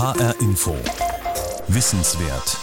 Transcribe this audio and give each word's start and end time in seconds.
HR 0.00 0.34
Info. 0.40 0.74
Wissenswert. 1.68 2.56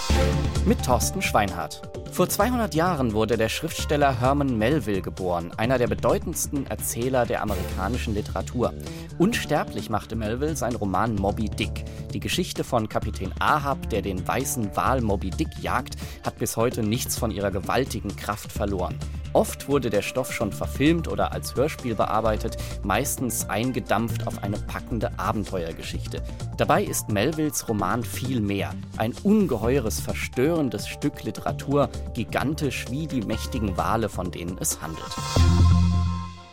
Mit 0.65 0.83
Thorsten 0.83 1.21
Schweinhardt. 1.21 1.83
Vor 2.11 2.27
200 2.27 2.73
Jahren 2.73 3.13
wurde 3.13 3.37
der 3.37 3.47
Schriftsteller 3.47 4.19
Herman 4.19 4.57
Melville 4.57 5.03
geboren, 5.03 5.51
einer 5.55 5.77
der 5.77 5.85
bedeutendsten 5.85 6.65
Erzähler 6.65 7.27
der 7.27 7.43
amerikanischen 7.43 8.15
Literatur. 8.15 8.73
Unsterblich 9.19 9.91
machte 9.91 10.15
Melville 10.15 10.55
sein 10.55 10.73
Roman 10.73 11.13
Moby 11.13 11.47
Dick. 11.47 11.85
Die 12.11 12.19
Geschichte 12.19 12.63
von 12.63 12.89
Kapitän 12.89 13.31
Ahab, 13.37 13.87
der 13.91 14.01
den 14.01 14.27
weißen 14.27 14.75
Wal 14.75 15.01
Moby 15.01 15.29
Dick 15.29 15.59
jagt, 15.61 15.95
hat 16.25 16.39
bis 16.39 16.57
heute 16.57 16.81
nichts 16.81 17.19
von 17.19 17.29
ihrer 17.29 17.51
gewaltigen 17.51 18.15
Kraft 18.15 18.51
verloren. 18.51 18.97
Oft 19.37 19.67
wurde 19.67 19.91
der 19.91 20.01
Stoff 20.01 20.33
schon 20.33 20.51
verfilmt 20.51 21.07
oder 21.07 21.31
als 21.31 21.53
Hörspiel 21.53 21.93
bearbeitet, 21.93 22.57
meistens 22.81 23.47
eingedampft 23.47 24.25
auf 24.25 24.41
eine 24.41 24.57
packende 24.57 25.11
Abenteuergeschichte. 25.19 26.23
Dabei 26.57 26.83
ist 26.83 27.09
Melvilles 27.09 27.69
Roman 27.69 28.03
viel 28.03 28.41
mehr. 28.41 28.73
Ein 28.97 29.13
ungeheures, 29.21 29.99
verstörendes 29.99 30.87
Stück 30.87 31.23
Literatur, 31.23 31.89
gigantisch 32.15 32.87
wie 32.89 33.05
die 33.05 33.21
mächtigen 33.21 33.77
Wale, 33.77 34.09
von 34.09 34.31
denen 34.31 34.57
es 34.59 34.81
handelt. 34.81 35.05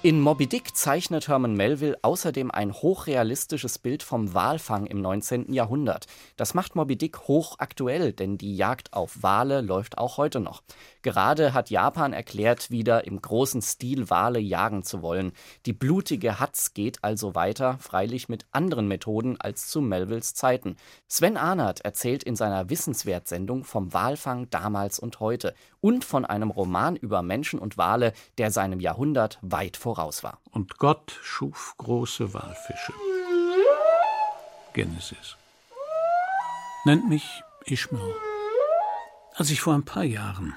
In 0.05 0.21
Moby 0.21 0.47
Dick 0.47 0.77
zeichnet 0.77 1.29
Herman 1.29 1.55
Melville 1.55 1.97
außerdem 2.03 2.51
ein 2.51 2.75
hochrealistisches 2.75 3.79
Bild 3.79 4.03
vom 4.03 4.35
Walfang 4.35 4.85
im 4.85 5.01
19. 5.01 5.51
Jahrhundert. 5.51 6.05
Das 6.37 6.53
macht 6.53 6.77
Moby 6.77 6.97
Dick 6.99 7.21
hochaktuell, 7.21 8.13
denn 8.13 8.37
die 8.37 8.55
Jagd 8.55 8.93
auf 8.93 9.23
Wale 9.23 9.63
läuft 9.63 9.97
auch 9.97 10.19
heute 10.19 10.41
noch. 10.41 10.63
Gerade 11.01 11.55
hat 11.55 11.71
Japan 11.71 12.13
erklärt, 12.13 12.71
wieder 12.71 13.07
im 13.07 13.23
großen 13.23 13.63
Stil 13.63 14.11
Wale 14.11 14.41
jagen 14.41 14.83
zu 14.83 15.01
wollen. 15.01 15.33
Die 15.65 15.73
blutige 15.73 16.39
Hatz 16.39 16.75
geht 16.75 17.03
also 17.03 17.35
weiter, 17.35 17.79
freilich 17.79 18.29
mit 18.29 18.45
anderen 18.53 18.89
Methoden 18.89 19.41
als 19.41 19.69
zu 19.69 19.81
Melvilles 19.81 20.35
Zeiten. 20.35 20.77
Sven 21.09 21.39
Arnert 21.39 21.81
erzählt 21.81 22.25
in 22.25 22.37
seiner 22.37 22.69
Wissenswertsendung 22.69 23.65
vom 23.65 23.95
Walfang 23.95 24.51
damals 24.51 24.99
und 24.99 25.21
heute 25.21 25.55
und 25.81 26.05
von 26.05 26.27
einem 26.27 26.51
Roman 26.51 26.95
über 26.95 27.23
Menschen 27.23 27.59
und 27.59 27.79
Wale, 27.79 28.13
der 28.37 28.51
seinem 28.51 28.81
Jahrhundert 28.81 29.39
weit 29.41 29.79
voraus 29.79 29.94
voraus 29.95 30.25
war. 30.25 30.41
Und 30.51 30.79
Gott 30.79 31.19
schuf 31.23 31.75
große 31.79 32.35
Walfische. 32.35 32.93
Genesis. 34.73 35.37
Nennt 36.85 37.09
mich 37.09 37.43
Ishmael. 37.65 38.15
Als 39.37 39.51
ich 39.51 39.61
vor 39.61 39.75
ein 39.75 39.85
paar 39.85 40.05
Jahren, 40.05 40.55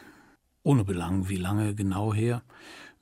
ohne 0.63 0.83
Belang 0.83 1.29
wie 1.29 1.37
lange 1.37 1.75
genau 1.75 2.13
her, 2.13 2.41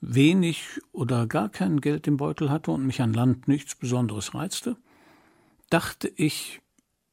wenig 0.02 0.82
oder 0.92 1.26
gar 1.26 1.50
kein 1.50 1.80
Geld 1.80 2.06
im 2.06 2.18
Beutel 2.18 2.50
hatte 2.50 2.72
und 2.72 2.86
mich 2.86 3.02
an 3.02 3.14
Land 3.14 3.48
nichts 3.48 3.76
Besonderes 3.76 4.36
reizte, 4.36 4.76
dachte 5.70 6.12
ich, 6.18 6.62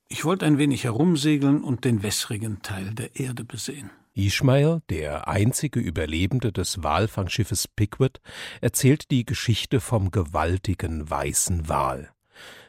ich 0.08 0.24
wollte 0.24 0.46
ein 0.46 0.58
wenig 0.58 0.84
herumsegeln 0.84 1.62
und 1.62 1.84
den 1.84 2.02
wässrigen 2.02 2.60
Teil 2.62 2.92
der 2.92 3.16
Erde 3.16 3.44
besehen. 3.44 3.90
Ishmael, 4.14 4.82
der 4.91 5.27
einzige 5.27 5.80
Überlebende 5.80 6.52
des 6.52 6.82
Walfangschiffes 6.82 7.66
Pickwick, 7.66 8.20
erzählt 8.60 9.10
die 9.10 9.24
Geschichte 9.24 9.80
vom 9.80 10.10
gewaltigen 10.10 11.08
weißen 11.08 11.68
Wal. 11.68 12.10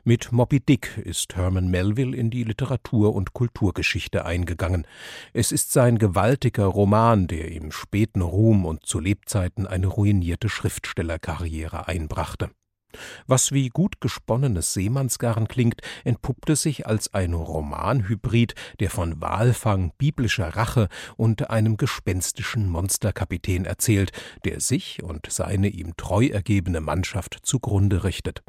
Mit 0.05 0.31
Moby 0.31 0.59
Dick 0.59 0.97
ist 0.97 1.35
Herman 1.35 1.69
Melville 1.69 2.15
in 2.15 2.29
die 2.29 2.43
Literatur- 2.43 3.13
und 3.13 3.33
Kulturgeschichte 3.33 4.25
eingegangen. 4.25 4.85
Es 5.33 5.51
ist 5.51 5.71
sein 5.71 5.97
gewaltiger 5.97 6.65
Roman, 6.65 7.27
der 7.27 7.51
ihm 7.51 7.71
späten 7.71 8.21
Ruhm 8.21 8.65
und 8.65 8.85
zu 8.85 8.99
Lebzeiten 8.99 9.67
eine 9.67 9.87
ruinierte 9.87 10.49
Schriftstellerkarriere 10.49 11.87
einbrachte. 11.87 12.51
Was 13.27 13.51
wie 13.51 13.69
gut 13.69 14.01
gesponnenes 14.01 14.73
Seemannsgarn 14.73 15.47
klingt, 15.47 15.81
entpuppte 16.03 16.55
sich 16.55 16.87
als 16.87 17.13
ein 17.13 17.33
Romanhybrid, 17.33 18.55
der 18.79 18.89
von 18.89 19.21
Walfang, 19.21 19.91
biblischer 19.97 20.55
Rache 20.55 20.87
und 21.17 21.49
einem 21.49 21.77
gespenstischen 21.77 22.69
Monsterkapitän 22.69 23.65
erzählt, 23.65 24.11
der 24.45 24.59
sich 24.59 25.03
und 25.03 25.27
seine 25.29 25.69
ihm 25.69 25.95
treu 25.97 26.27
ergebene 26.27 26.81
Mannschaft 26.81 27.39
zugrunde 27.43 28.03
richtet. 28.03 28.43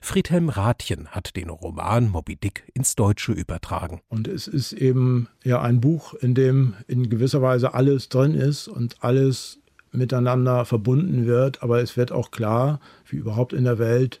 Friedhelm 0.00 0.48
Rathjen 0.48 1.08
hat 1.08 1.36
den 1.36 1.50
Roman 1.50 2.08
Moby 2.08 2.36
Dick 2.36 2.64
ins 2.74 2.94
Deutsche 2.94 3.32
übertragen. 3.32 4.00
Und 4.08 4.28
es 4.28 4.48
ist 4.48 4.72
eben 4.72 5.28
ja 5.44 5.60
ein 5.60 5.80
Buch, 5.80 6.14
in 6.14 6.34
dem 6.34 6.74
in 6.86 7.10
gewisser 7.10 7.42
Weise 7.42 7.74
alles 7.74 8.08
drin 8.08 8.34
ist 8.34 8.68
und 8.68 9.02
alles 9.04 9.58
miteinander 9.96 10.64
verbunden 10.64 11.26
wird, 11.26 11.62
aber 11.62 11.80
es 11.80 11.96
wird 11.96 12.12
auch 12.12 12.30
klar, 12.30 12.80
wie 13.08 13.16
überhaupt 13.16 13.52
in 13.52 13.64
der 13.64 13.78
Welt, 13.78 14.20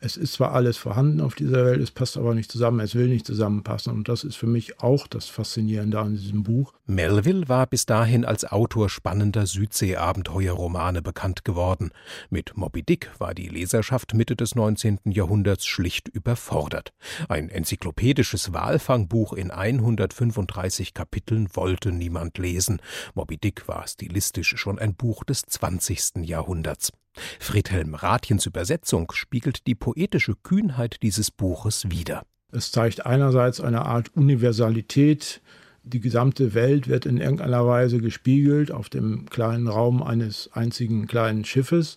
es 0.00 0.16
ist 0.16 0.32
zwar 0.32 0.52
alles 0.52 0.78
vorhanden 0.78 1.20
auf 1.20 1.34
dieser 1.34 1.64
Welt, 1.66 1.80
es 1.80 1.90
passt 1.90 2.16
aber 2.16 2.34
nicht 2.34 2.50
zusammen, 2.50 2.80
es 2.80 2.94
will 2.94 3.08
nicht 3.08 3.26
zusammenpassen. 3.26 3.92
Und 3.92 4.08
das 4.08 4.24
ist 4.24 4.36
für 4.36 4.46
mich 4.46 4.80
auch 4.80 5.06
das 5.06 5.26
Faszinierende 5.26 6.00
an 6.00 6.16
diesem 6.16 6.42
Buch. 6.42 6.72
Melville 6.86 7.48
war 7.48 7.66
bis 7.66 7.84
dahin 7.84 8.24
als 8.24 8.50
Autor 8.50 8.88
spannender 8.88 9.46
Südsee-Abenteuerromane 9.46 11.02
bekannt 11.02 11.44
geworden. 11.44 11.90
Mit 12.30 12.56
Moby 12.56 12.82
Dick 12.82 13.10
war 13.18 13.34
die 13.34 13.48
Leserschaft 13.48 14.14
Mitte 14.14 14.36
des 14.36 14.54
19. 14.54 15.00
Jahrhunderts 15.04 15.66
schlicht 15.66 16.08
überfordert. 16.08 16.92
Ein 17.28 17.50
enzyklopädisches 17.50 18.54
Walfangbuch 18.54 19.34
in 19.34 19.50
135 19.50 20.94
Kapiteln 20.94 21.48
wollte 21.52 21.92
niemand 21.92 22.38
lesen. 22.38 22.80
Moby 23.14 23.36
Dick 23.36 23.68
war 23.68 23.86
stilistisch 23.86 24.54
schon 24.56 24.78
ein 24.78 24.94
Buch 24.94 25.24
des 25.24 25.42
20. 25.42 26.26
Jahrhunderts. 26.26 26.90
Friedhelm 27.38 27.94
Rathjens 27.94 28.46
Übersetzung 28.46 29.12
spiegelt 29.12 29.66
die 29.66 29.74
poetische 29.74 30.34
Kühnheit 30.42 31.02
dieses 31.02 31.30
Buches 31.30 31.90
wider. 31.90 32.24
Es 32.52 32.72
zeigt 32.72 33.06
einerseits 33.06 33.60
eine 33.60 33.86
Art 33.86 34.16
Universalität, 34.16 35.40
die 35.82 36.00
gesamte 36.00 36.54
Welt 36.54 36.88
wird 36.88 37.06
in 37.06 37.18
irgendeiner 37.18 37.66
Weise 37.66 37.98
gespiegelt 37.98 38.70
auf 38.70 38.88
dem 38.88 39.26
kleinen 39.30 39.66
Raum 39.66 40.02
eines 40.02 40.50
einzigen 40.52 41.06
kleinen 41.06 41.44
Schiffes. 41.44 41.96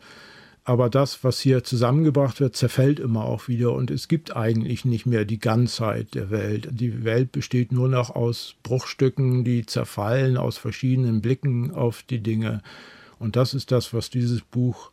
Aber 0.66 0.90
das, 0.90 1.26
was 1.26 1.42
hier 1.42 1.66
zusammengebracht 1.66 2.40
wird, 2.40 2.56
zerfällt 2.56 3.02
immer 3.02 3.26
auch 3.26 3.50
wieder 3.50 3.74
und 3.74 3.92
es 3.92 4.08
gibt 4.08 4.34
eigentlich 4.34 4.86
nicht 4.86 5.06
mehr 5.06 5.26
die 5.26 5.40
Ganzheit 5.40 6.16
der 6.16 6.30
Welt. 6.30 6.70
Die 6.72 7.04
Welt 7.04 7.34
besteht 7.34 7.74
nur 7.74 7.90
noch 7.90 8.12
aus 8.12 8.56
Bruchstücken, 8.64 9.44
die 9.44 9.66
zerfallen 9.66 10.38
aus 10.38 10.58
verschiedenen 10.58 11.22
Blicken 11.22 11.72
auf 11.72 12.04
die 12.04 12.22
Dinge. 12.22 12.62
Und 13.20 13.36
das 13.36 13.54
ist 13.54 13.74
das, 13.74 13.94
was 13.94 14.10
dieses 14.10 14.42
Buch 14.42 14.92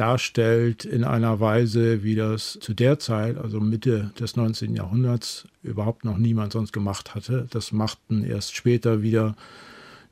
darstellt 0.00 0.86
in 0.86 1.04
einer 1.04 1.40
Weise, 1.40 2.02
wie 2.02 2.14
das 2.14 2.58
zu 2.60 2.72
der 2.72 2.98
Zeit, 2.98 3.36
also 3.36 3.60
Mitte 3.60 4.12
des 4.18 4.34
19. 4.34 4.74
Jahrhunderts, 4.74 5.46
überhaupt 5.62 6.06
noch 6.06 6.16
niemand 6.16 6.54
sonst 6.54 6.72
gemacht 6.72 7.14
hatte. 7.14 7.46
Das 7.50 7.70
machten 7.70 8.24
erst 8.24 8.56
später 8.56 9.02
wieder 9.02 9.36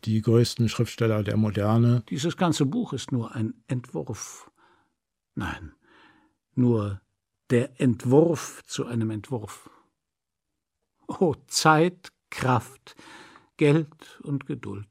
die 0.04 0.20
größten 0.20 0.68
Schriftsteller 0.68 1.22
der 1.22 1.38
Moderne. 1.38 2.02
Dieses 2.10 2.36
ganze 2.36 2.66
Buch 2.66 2.92
ist 2.92 3.12
nur 3.12 3.34
ein 3.34 3.54
Entwurf. 3.66 4.50
Nein, 5.34 5.72
nur 6.54 7.00
der 7.48 7.80
Entwurf 7.80 8.62
zu 8.66 8.84
einem 8.84 9.10
Entwurf. 9.10 9.70
Oh, 11.06 11.34
Zeit, 11.46 12.10
Kraft, 12.28 12.94
Geld 13.56 14.20
und 14.22 14.44
Geduld. 14.44 14.86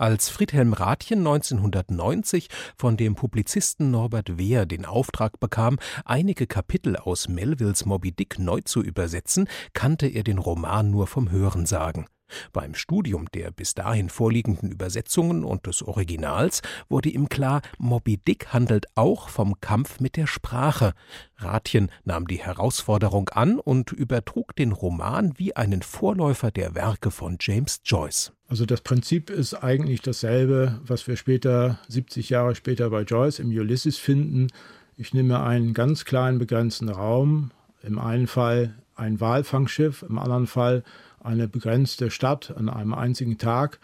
Als 0.00 0.30
Friedhelm 0.30 0.72
Rathjen 0.72 1.18
1990 1.18 2.48
von 2.78 2.96
dem 2.96 3.16
Publizisten 3.16 3.90
Norbert 3.90 4.38
Wehr 4.38 4.64
den 4.64 4.86
Auftrag 4.86 5.38
bekam, 5.40 5.78
einige 6.06 6.46
Kapitel 6.46 6.96
aus 6.96 7.28
Melvilles 7.28 7.84
Moby 7.84 8.10
Dick 8.10 8.38
neu 8.38 8.62
zu 8.62 8.82
übersetzen, 8.82 9.46
kannte 9.74 10.06
er 10.06 10.22
den 10.22 10.38
Roman 10.38 10.90
nur 10.90 11.06
vom 11.06 11.30
Hörensagen. 11.30 12.06
Beim 12.52 12.74
Studium 12.74 13.26
der 13.34 13.50
bis 13.50 13.74
dahin 13.74 14.08
vorliegenden 14.08 14.70
Übersetzungen 14.70 15.44
und 15.44 15.66
des 15.66 15.82
Originals 15.82 16.62
wurde 16.88 17.08
ihm 17.08 17.28
klar, 17.28 17.62
Moby 17.78 18.16
Dick 18.16 18.48
handelt 18.52 18.86
auch 18.94 19.28
vom 19.28 19.60
Kampf 19.60 20.00
mit 20.00 20.16
der 20.16 20.26
Sprache. 20.26 20.92
Rathjen 21.36 21.90
nahm 22.04 22.26
die 22.26 22.38
Herausforderung 22.38 23.28
an 23.30 23.58
und 23.58 23.92
übertrug 23.92 24.54
den 24.56 24.72
Roman 24.72 25.34
wie 25.36 25.56
einen 25.56 25.82
Vorläufer 25.82 26.50
der 26.50 26.74
Werke 26.74 27.10
von 27.10 27.38
James 27.40 27.80
Joyce. 27.84 28.32
Also 28.48 28.66
das 28.66 28.80
Prinzip 28.80 29.30
ist 29.30 29.54
eigentlich 29.54 30.02
dasselbe, 30.02 30.80
was 30.84 31.06
wir 31.06 31.16
später, 31.16 31.78
70 31.88 32.30
Jahre 32.30 32.54
später 32.54 32.90
bei 32.90 33.02
Joyce 33.02 33.38
im 33.38 33.48
Ulysses 33.48 33.96
finden. 33.96 34.48
Ich 34.96 35.14
nehme 35.14 35.42
einen 35.42 35.72
ganz 35.72 36.04
kleinen 36.04 36.38
begrenzten 36.38 36.88
Raum, 36.88 37.52
im 37.82 37.98
einen 37.98 38.26
Fall 38.26 38.74
ein 38.96 39.20
Walfangschiff, 39.20 40.02
im 40.02 40.18
anderen 40.18 40.46
Fall 40.46 40.82
eine 41.20 41.48
begrenzte 41.48 42.10
Stadt 42.10 42.54
an 42.56 42.68
einem 42.68 42.94
einzigen 42.94 43.38
Tag. 43.38 43.78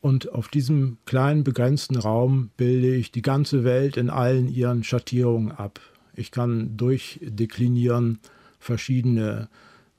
Und 0.00 0.32
auf 0.32 0.48
diesem 0.48 0.98
kleinen 1.06 1.44
begrenzten 1.44 1.96
Raum 1.96 2.50
bilde 2.56 2.94
ich 2.94 3.12
die 3.12 3.22
ganze 3.22 3.64
Welt 3.64 3.96
in 3.96 4.10
allen 4.10 4.48
ihren 4.48 4.82
Schattierungen 4.84 5.52
ab. 5.52 5.80
Ich 6.14 6.30
kann 6.30 6.76
durchdeklinieren 6.76 8.18
verschiedene 8.58 9.48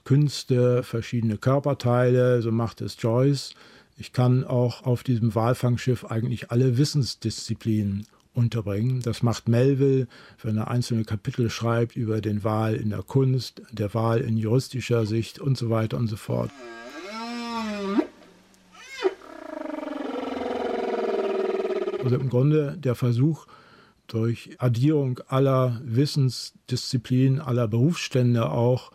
Künste, 0.03 0.83
verschiedene 0.83 1.37
Körperteile, 1.37 2.41
so 2.41 2.51
macht 2.51 2.81
es 2.81 2.97
Joyce. 2.99 3.55
Ich 3.97 4.11
kann 4.11 4.43
auch 4.43 4.83
auf 4.83 5.03
diesem 5.03 5.33
Walfangschiff 5.35 6.05
eigentlich 6.05 6.51
alle 6.51 6.77
Wissensdisziplinen 6.77 8.05
unterbringen. 8.33 9.01
Das 9.01 9.23
macht 9.23 9.47
Melville, 9.47 10.07
wenn 10.41 10.57
er 10.57 10.69
einzelne 10.69 11.03
Kapitel 11.05 11.49
schreibt 11.49 11.95
über 11.95 12.21
den 12.21 12.43
Wahl 12.43 12.75
in 12.75 12.89
der 12.89 13.03
Kunst, 13.03 13.61
der 13.71 13.93
Wahl 13.93 14.21
in 14.21 14.37
juristischer 14.37 15.05
Sicht 15.05 15.39
und 15.39 15.57
so 15.57 15.69
weiter 15.69 15.97
und 15.97 16.07
so 16.07 16.15
fort. 16.15 16.51
Also 22.03 22.17
im 22.17 22.29
Grunde 22.29 22.77
der 22.77 22.95
Versuch, 22.95 23.45
durch 24.07 24.51
Addierung 24.59 25.19
aller 25.27 25.79
Wissensdisziplinen, 25.85 27.39
aller 27.39 27.67
Berufsstände 27.67 28.49
auch, 28.49 28.91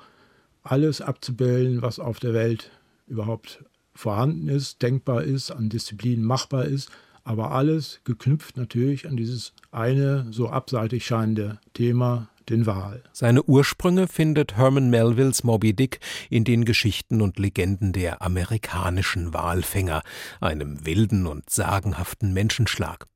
alles 0.63 1.01
abzubilden, 1.01 1.81
was 1.81 1.99
auf 1.99 2.21
der 2.21 2.35
Welt 2.35 2.71
überhaupt 3.07 3.65
vorhanden 3.95 4.49
ist, 4.49 4.83
denkbar 4.83 5.25
ist, 5.25 5.51
an 5.51 5.71
Disziplinen 5.71 6.25
machbar 6.25 6.67
ist, 6.67 6.91
aber 7.29 7.53
alles 7.53 8.01
geknüpft 8.05 8.57
natürlich 8.57 9.07
an 9.07 9.19
dieses 9.19 9.53
eine 9.71 10.27
so 10.31 10.49
abseitig 10.49 11.05
scheinende 11.05 11.59
Thema, 11.75 12.31
den 12.49 12.65
Wal. 12.65 13.03
Seine 13.13 13.43
Ursprünge 13.43 14.09
findet 14.09 14.57
Herman 14.57 14.89
Melvilles 14.89 15.45
Moby 15.45 15.75
Dick 15.75 16.01
in 16.31 16.45
den 16.45 16.65
Geschichten 16.65 17.21
und 17.21 17.39
Legenden 17.39 17.93
der 17.93 18.23
amerikanischen 18.23 19.35
Walfänger, 19.35 20.03
einem 20.41 20.87
wilden 20.87 21.27
und 21.27 21.51
sagenhaften 21.51 22.33
Menschenschlag. 22.33 23.07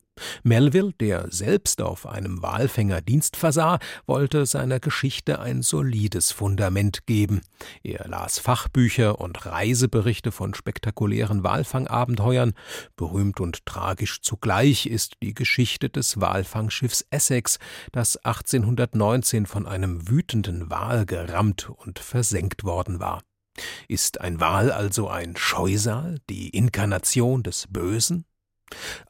Melville, 0.43 0.93
der 1.01 1.27
selbst 1.31 1.81
auf 1.81 2.07
einem 2.07 2.43
Walfänger 2.43 3.01
Dienst 3.01 3.37
versah, 3.37 3.79
wollte 4.07 4.47
seiner 4.47 4.81
Geschichte 4.81 5.39
ein 5.41 5.63
solides 5.63 6.33
Fundament 6.33 7.07
geben. 7.07 7.43
Er 7.83 8.07
las 8.09 8.39
Fachbücher 8.39 9.21
und 9.21 9.47
Reiseberichte 9.47 10.33
von 10.33 10.55
spektakulären 10.55 11.45
Walfangabenteuern. 11.45 12.53
Berühmt 12.97 13.41
und 13.41 13.65
tragisch 13.67 14.21
zugleich 14.21 14.87
ist 14.87 15.15
die 15.23 15.35
Geschichte 15.35 15.89
des 15.89 16.21
Walfangschiffs 16.21 17.05
Essex, 17.11 17.59
das 17.93 18.17
1819 18.17 19.47
von 19.47 19.67
einem 19.67 20.09
wütenden 20.09 20.71
Wal 20.71 21.07
gerammt 21.07 21.71
und 21.71 21.99
versenkt 21.99 22.65
worden 22.65 23.01
war. 23.01 23.23
Ist 23.87 24.21
ein 24.21 24.41
Wal 24.41 24.73
also 24.73 25.09
ein 25.09 25.37
Scheusal, 25.37 26.19
die 26.29 26.51
Inkarnation 26.51 27.43
des 27.43 27.67
Bösen? 27.69 28.25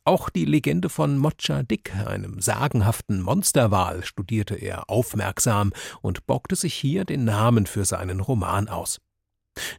Auch 0.04 0.30
die 0.30 0.44
Legende 0.44 0.88
von 0.88 1.18
Mocha 1.18 1.62
Dick, 1.62 1.94
einem 1.94 2.40
sagenhaften 2.40 3.20
Monsterwal, 3.20 4.04
studierte 4.04 4.54
er 4.54 4.90
aufmerksam 4.90 5.72
und 6.00 6.26
bockte 6.26 6.56
sich 6.56 6.74
hier 6.74 7.04
den 7.04 7.24
Namen 7.24 7.66
für 7.66 7.84
seinen 7.84 8.20
Roman 8.20 8.68
aus. 8.68 8.98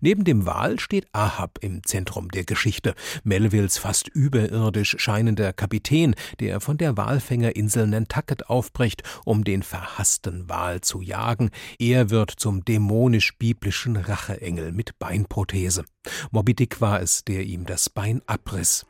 Neben 0.01 0.23
dem 0.23 0.45
Wal 0.45 0.79
steht 0.79 1.07
Ahab 1.13 1.57
im 1.61 1.83
Zentrum 1.83 2.29
der 2.29 2.43
Geschichte, 2.43 2.93
Melvilles 3.23 3.77
fast 3.77 4.07
überirdisch 4.07 4.95
scheinender 4.99 5.51
Kapitän, 5.53 6.15
der 6.39 6.61
von 6.61 6.77
der 6.77 6.95
Walfängerinsel 6.95 7.87
Nantucket 7.87 8.49
aufbricht, 8.49 9.03
um 9.25 9.43
den 9.43 9.63
verhassten 9.63 10.47
Wal 10.47 10.81
zu 10.81 11.01
jagen. 11.01 11.49
Er 11.79 12.09
wird 12.09 12.31
zum 12.31 12.63
dämonisch-biblischen 12.63 13.97
Racheengel 13.97 14.71
mit 14.71 14.99
Beinprothese. 14.99 15.85
Moby 16.31 16.53
Dick 16.53 16.81
war 16.81 17.01
es, 17.01 17.23
der 17.23 17.43
ihm 17.43 17.65
das 17.65 17.89
Bein 17.89 18.21
abriss. 18.27 18.85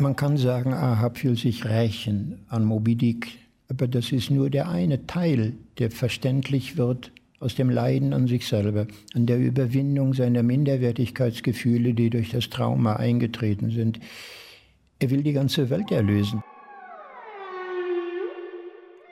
Man 0.00 0.16
kann 0.16 0.38
sagen, 0.38 0.72
Ahab 0.72 1.22
will 1.22 1.36
sich 1.36 1.66
rächen 1.66 2.46
an 2.48 2.64
Moby 2.64 2.96
Dick, 2.96 3.36
aber 3.68 3.86
das 3.86 4.12
ist 4.12 4.30
nur 4.30 4.48
der 4.48 4.70
eine 4.70 5.06
Teil, 5.06 5.52
der 5.78 5.90
verständlich 5.90 6.78
wird 6.78 7.12
aus 7.38 7.54
dem 7.54 7.68
Leiden 7.68 8.14
an 8.14 8.26
sich 8.26 8.46
selber, 8.46 8.86
an 9.14 9.26
der 9.26 9.38
Überwindung 9.38 10.14
seiner 10.14 10.42
Minderwertigkeitsgefühle, 10.42 11.92
die 11.92 12.08
durch 12.08 12.30
das 12.30 12.48
Trauma 12.48 12.96
eingetreten 12.96 13.70
sind. 13.70 14.00
Er 15.00 15.10
will 15.10 15.22
die 15.22 15.34
ganze 15.34 15.68
Welt 15.68 15.90
erlösen. 15.90 16.42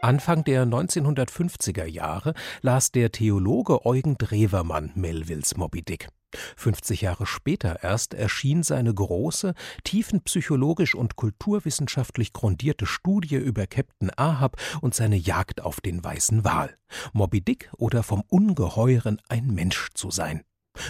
Anfang 0.01 0.43
der 0.45 0.65
1950er 0.65 1.85
Jahre 1.85 2.33
las 2.63 2.93
der 2.93 3.13
Theologe 3.13 3.85
Eugen 3.85 4.17
Drewermann 4.17 4.93
Melvilles 4.95 5.57
Moby 5.57 5.83
Dick. 5.83 6.09
50 6.57 7.03
Jahre 7.03 7.27
später 7.27 7.83
erst 7.83 8.15
erschien 8.15 8.63
seine 8.63 8.93
große, 8.93 9.55
tiefenpsychologisch 9.85 10.95
und 10.95 11.17
kulturwissenschaftlich 11.17 12.33
grundierte 12.33 12.87
Studie 12.87 13.37
über 13.37 13.67
Captain 13.67 14.11
Ahab 14.17 14.57
und 14.81 14.95
seine 14.95 15.17
Jagd 15.17 15.61
auf 15.63 15.81
den 15.81 16.03
weißen 16.03 16.45
Wal. 16.45 16.77
Moby 17.13 17.41
Dick 17.41 17.71
oder 17.77 18.03
vom 18.03 18.23
Ungeheuren 18.29 19.21
ein 19.29 19.49
Mensch 19.49 19.89
zu 19.95 20.11
sein. 20.11 20.45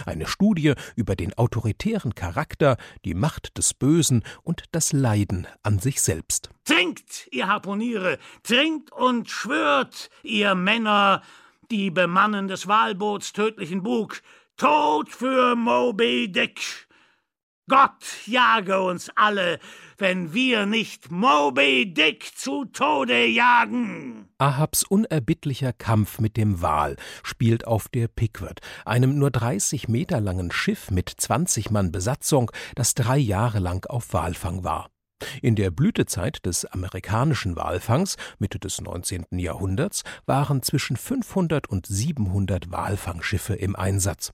Eine 0.05 0.27
Studie 0.27 0.73
über 0.95 1.15
den 1.15 1.33
autoritären 1.37 2.13
Charakter, 2.13 2.77
die 3.05 3.13
Macht 3.13 3.57
des 3.57 3.73
Bösen 3.73 4.23
und 4.43 4.65
das 4.71 4.93
Leiden 4.93 5.47
an 5.63 5.79
sich 5.79 6.01
selbst. 6.01 6.49
Trinkt, 6.63 7.27
ihr 7.31 7.47
Harpuniere, 7.47 8.19
trinkt 8.43 8.91
und 8.91 9.29
schwört, 9.29 10.09
ihr 10.23 10.53
Männer, 10.55 11.23
die 11.71 11.91
bemannen 11.91 12.47
des 12.47 12.67
Walboots 12.67 13.33
tödlichen 13.33 13.83
Bug, 13.83 14.21
Tod 14.59 15.07
für 15.07 15.55
Moby 15.55 16.29
Dick! 16.29 16.89
Gott 17.69 18.03
jage 18.25 18.81
uns 18.81 19.09
alle, 19.15 19.57
wenn 19.97 20.33
wir 20.33 20.65
nicht 20.65 21.09
Moby 21.09 21.93
Dick 21.93 22.33
zu 22.35 22.65
Tode 22.65 23.25
jagen! 23.25 24.27
Ahabs 24.37 24.83
unerbittlicher 24.83 25.71
Kampf 25.71 26.19
mit 26.19 26.35
dem 26.35 26.61
Wal 26.61 26.97
spielt 27.23 27.67
auf 27.67 27.87
der 27.87 28.09
Pickford, 28.09 28.59
einem 28.83 29.17
nur 29.17 29.31
30 29.31 29.87
Meter 29.87 30.19
langen 30.19 30.51
Schiff 30.51 30.91
mit 30.91 31.07
20 31.07 31.71
Mann 31.71 31.93
Besatzung, 31.93 32.51
das 32.75 32.95
drei 32.95 33.17
Jahre 33.17 33.59
lang 33.59 33.85
auf 33.85 34.11
Walfang 34.11 34.65
war. 34.65 34.89
In 35.41 35.55
der 35.55 35.71
Blütezeit 35.71 36.45
des 36.45 36.65
amerikanischen 36.65 37.55
Walfangs 37.55 38.17
Mitte 38.39 38.59
des 38.59 38.81
19. 38.81 39.25
Jahrhunderts 39.31 40.03
waren 40.25 40.63
zwischen 40.63 40.97
500 40.97 41.69
und 41.69 41.87
700 41.87 42.71
Walfangschiffe 42.73 43.55
im 43.55 43.77
Einsatz. 43.77 44.33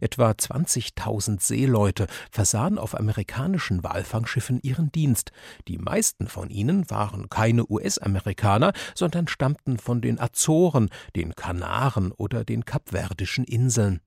Etwa 0.00 0.30
20.000 0.30 1.40
Seeleute 1.40 2.06
versahen 2.30 2.78
auf 2.78 2.98
amerikanischen 2.98 3.82
Walfangschiffen 3.82 4.60
ihren 4.62 4.92
Dienst. 4.92 5.32
Die 5.68 5.78
meisten 5.78 6.28
von 6.28 6.50
ihnen 6.50 6.88
waren 6.90 7.28
keine 7.28 7.70
US-Amerikaner, 7.70 8.72
sondern 8.94 9.28
stammten 9.28 9.78
von 9.78 10.00
den 10.00 10.20
Azoren, 10.20 10.90
den 11.14 11.34
Kanaren 11.34 12.12
oder 12.12 12.44
den 12.44 12.64
Kapverdischen 12.64 13.44
Inseln. 13.44 14.00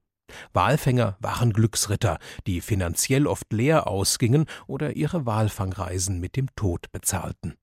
Walfänger 0.52 1.16
waren 1.20 1.52
Glücksritter, 1.52 2.18
die 2.46 2.60
finanziell 2.60 3.26
oft 3.26 3.52
leer 3.52 3.86
ausgingen 3.86 4.46
oder 4.66 4.96
ihre 4.96 5.26
Walfangreisen 5.26 6.20
mit 6.20 6.36
dem 6.36 6.54
Tod 6.56 6.90
bezahlten. 6.92 7.54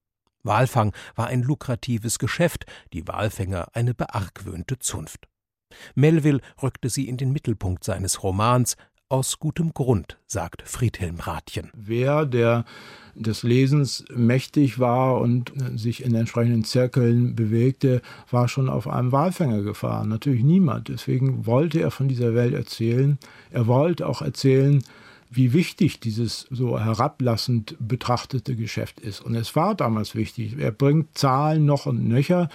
Walfang 0.43 0.93
war 1.15 1.27
ein 1.27 1.43
lukratives 1.43 2.19
Geschäft, 2.19 2.65
die 2.93 3.07
Walfänger 3.07 3.67
eine 3.73 3.93
beargwöhnte 3.93 4.79
Zunft. 4.79 5.27
Melville 5.95 6.41
rückte 6.61 6.89
sie 6.89 7.07
in 7.07 7.17
den 7.17 7.31
Mittelpunkt 7.31 7.83
seines 7.83 8.23
Romans, 8.23 8.77
aus 9.09 9.39
gutem 9.39 9.73
Grund, 9.73 10.17
sagt 10.25 10.63
Friedhelm 10.65 11.19
Rathjen. 11.19 11.69
Wer, 11.73 12.25
der 12.25 12.65
des 13.15 13.43
Lesens 13.43 14.05
mächtig 14.13 14.79
war 14.79 15.19
und 15.21 15.53
sich 15.75 16.03
in 16.03 16.13
entsprechenden 16.13 16.63
Zirkeln 16.63 17.35
bewegte, 17.35 18.01
war 18.29 18.47
schon 18.47 18.69
auf 18.69 18.87
einem 18.87 19.11
Walfänger 19.11 19.63
gefahren. 19.63 20.09
Natürlich 20.09 20.43
niemand. 20.43 20.89
Deswegen 20.89 21.45
wollte 21.45 21.79
er 21.79 21.91
von 21.91 22.07
dieser 22.07 22.35
Welt 22.35 22.53
erzählen. 22.53 23.17
Er 23.49 23.65
wollte 23.65 24.07
auch 24.07 24.21
erzählen, 24.21 24.83
wie 25.29 25.53
wichtig 25.53 25.99
dieses 25.99 26.47
so 26.51 26.79
herablassend 26.79 27.75
betrachtete 27.79 28.55
Geschäft 28.55 28.99
ist. 28.99 29.21
Und 29.21 29.35
es 29.35 29.55
war 29.55 29.73
damals 29.73 30.15
wichtig. 30.15 30.57
Er 30.59 30.71
bringt 30.71 31.17
Zahlen 31.17 31.65
noch 31.65 31.85
und 31.85 32.07
nöcher 32.07 32.49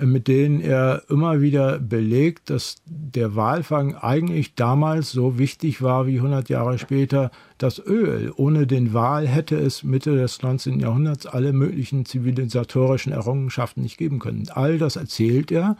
mit 0.00 0.28
denen 0.28 0.60
er 0.60 1.02
immer 1.08 1.40
wieder 1.40 1.78
belegt, 1.80 2.50
dass 2.50 2.76
der 2.86 3.34
Walfang 3.34 3.96
eigentlich 3.96 4.54
damals 4.54 5.10
so 5.10 5.38
wichtig 5.38 5.82
war 5.82 6.06
wie 6.06 6.16
100 6.16 6.48
Jahre 6.48 6.78
später 6.78 7.32
das 7.58 7.84
Öl. 7.84 8.32
Ohne 8.36 8.68
den 8.68 8.94
Wal 8.94 9.26
hätte 9.26 9.56
es 9.56 9.82
Mitte 9.82 10.14
des 10.16 10.40
19. 10.40 10.78
Jahrhunderts 10.78 11.26
alle 11.26 11.52
möglichen 11.52 12.04
zivilisatorischen 12.04 13.12
Errungenschaften 13.12 13.82
nicht 13.82 13.98
geben 13.98 14.20
können. 14.20 14.48
All 14.50 14.78
das 14.78 14.94
erzählt 14.96 15.50
er 15.50 15.76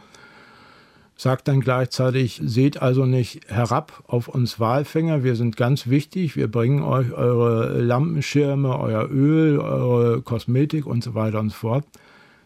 sagt 1.15 1.49
dann 1.49 1.59
gleichzeitig, 1.59 2.39
seht 2.41 2.81
also 2.81 3.05
nicht 3.05 3.41
herab 3.49 4.05
auf 4.07 4.29
uns 4.29 4.57
Walfänger, 4.57 5.21
wir 5.21 5.35
sind 5.35 5.57
ganz 5.57 5.87
wichtig, 5.87 6.37
wir 6.37 6.49
bringen 6.49 6.81
euch 6.81 7.11
eure 7.11 7.81
Lampenschirme, 7.81 8.79
euer 8.79 9.09
Öl, 9.11 9.59
eure 9.59 10.21
Kosmetik 10.21 10.85
und 10.85 11.03
so 11.03 11.15
weiter 11.15 11.41
und 11.41 11.49
so 11.49 11.57
fort. 11.57 11.85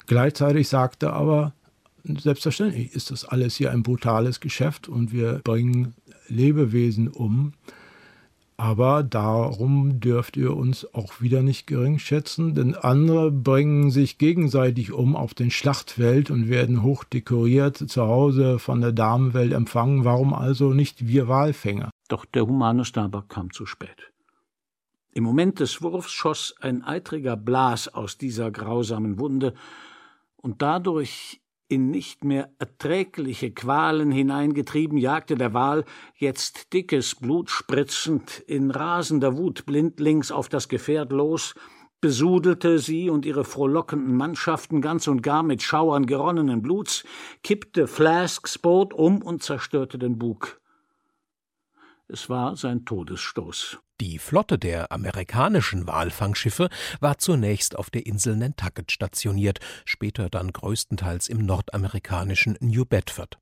Gleichzeitig 0.07 0.69
sagt 0.69 1.03
er 1.03 1.13
aber, 1.13 1.53
Selbstverständlich 2.03 2.93
ist 2.93 3.11
das 3.11 3.23
alles 3.23 3.55
hier 3.55 3.71
ein 3.71 3.83
brutales 3.83 4.41
Geschäft 4.41 4.89
und 4.89 5.13
wir 5.13 5.39
bringen 5.43 5.93
Lebewesen 6.27 7.07
um. 7.07 7.53
Aber 8.57 9.03
darum 9.03 9.99
dürft 9.99 10.37
ihr 10.37 10.55
uns 10.55 10.93
auch 10.93 11.21
wieder 11.21 11.41
nicht 11.41 11.65
gering 11.65 11.97
schätzen, 11.99 12.53
denn 12.53 12.75
andere 12.75 13.31
bringen 13.31 13.89
sich 13.89 14.17
gegenseitig 14.17 14.91
um 14.91 15.15
auf 15.15 15.33
den 15.33 15.49
Schlachtfeld 15.49 16.29
und 16.29 16.49
werden 16.49 16.83
hoch 16.83 17.03
dekoriert 17.03 17.77
zu 17.77 18.03
Hause 18.03 18.59
von 18.59 18.81
der 18.81 18.91
Damenwelt 18.91 19.53
empfangen. 19.53 20.05
Warum 20.05 20.33
also 20.33 20.73
nicht 20.73 21.07
wir 21.07 21.27
Walfänger? 21.27 21.89
Doch 22.09 22.25
der 22.25 22.45
humane 22.45 22.85
Starbuck 22.85 23.27
kam 23.27 23.51
zu 23.51 23.65
spät. 23.65 24.11
Im 25.13 25.23
Moment 25.23 25.59
des 25.59 25.81
Wurfs 25.81 26.11
schoss 26.11 26.53
ein 26.59 26.83
eitriger 26.83 27.37
Blas 27.37 27.87
aus 27.87 28.17
dieser 28.17 28.51
grausamen 28.51 29.19
Wunde, 29.19 29.53
und 30.43 30.61
dadurch 30.61 31.39
in 31.67 31.89
nicht 31.89 32.23
mehr 32.23 32.49
erträgliche 32.59 33.51
Qualen 33.51 34.11
hineingetrieben, 34.11 34.97
jagte 34.97 35.35
der 35.35 35.53
Wal, 35.53 35.85
jetzt 36.15 36.73
dickes 36.73 37.15
Blut 37.15 37.49
spritzend, 37.49 38.39
in 38.47 38.71
rasender 38.71 39.37
Wut 39.37 39.65
blindlings 39.65 40.31
auf 40.31 40.49
das 40.49 40.67
Gefährt 40.67 41.11
los, 41.11 41.55
besudelte 42.01 42.79
sie 42.79 43.09
und 43.09 43.25
ihre 43.25 43.45
frohlockenden 43.45 44.17
Mannschaften 44.17 44.81
ganz 44.81 45.07
und 45.07 45.23
gar 45.23 45.41
mit 45.41 45.63
Schauern 45.63 46.05
geronnenen 46.05 46.61
Bluts, 46.61 47.05
kippte 47.43 47.87
Flasks 47.87 48.57
Boot 48.57 48.93
um 48.93 49.21
und 49.21 49.41
zerstörte 49.41 49.97
den 49.97 50.19
Bug. 50.19 50.59
Es 52.09 52.29
war 52.29 52.57
sein 52.57 52.83
Todesstoß. 52.83 53.79
Die 54.03 54.19
Flotte 54.19 54.59
der 54.59 54.91
amerikanischen 54.91 55.87
Walfangschiffe 55.87 56.67
war 56.99 57.19
zunächst 57.19 57.77
auf 57.77 57.89
der 57.89 58.05
Insel 58.05 58.35
Nantucket 58.35 58.91
stationiert, 58.91 59.61
später 59.85 60.29
dann 60.29 60.51
größtenteils 60.51 61.29
im 61.29 61.45
nordamerikanischen 61.45 62.57
New 62.59 62.83
Bedford. 62.83 63.39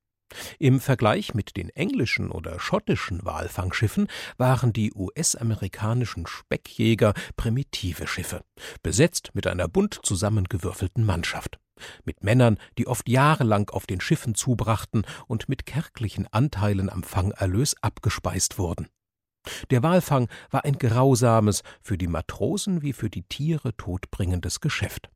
Im 0.60 0.80
Vergleich 0.80 1.34
mit 1.34 1.58
den 1.58 1.70
englischen 1.70 2.30
oder 2.30 2.60
schottischen 2.60 3.26
Walfangschiffen 3.26 4.06
waren 4.38 4.72
die 4.72 4.94
US-amerikanischen 4.94 6.28
Speckjäger 6.28 7.16
primitive 7.38 8.06
Schiffe, 8.06 8.44
besetzt 8.84 9.32
mit 9.34 9.48
einer 9.48 9.68
bunt 9.68 10.00
zusammengewürfelten 10.04 11.04
Mannschaft 11.04 11.60
mit 12.06 12.24
Männern, 12.24 12.60
die 12.78 12.86
oft 12.86 13.10
jahrelang 13.10 13.72
auf 13.72 13.88
den 13.88 14.02
Schiffen 14.02 14.36
zubrachten 14.36 15.04
und 15.26 15.50
mit 15.50 15.66
kärglichen 15.66 16.28
Anteilen 16.28 16.92
am 16.92 17.02
Fangerlös 17.02 17.76
abgespeist 17.82 18.60
wurden. 18.60 18.88
Der 19.70 19.84
Walfang 19.84 20.28
war 20.50 20.66
ein 20.66 20.78
grausames, 20.78 21.64
für 21.82 21.98
die 21.98 22.08
Matrosen 22.08 22.82
wie 22.82 22.94
für 22.94 23.10
die 23.10 23.24
Tiere 23.24 23.76
todbringendes 23.76 24.60
Geschäft. 24.60 25.10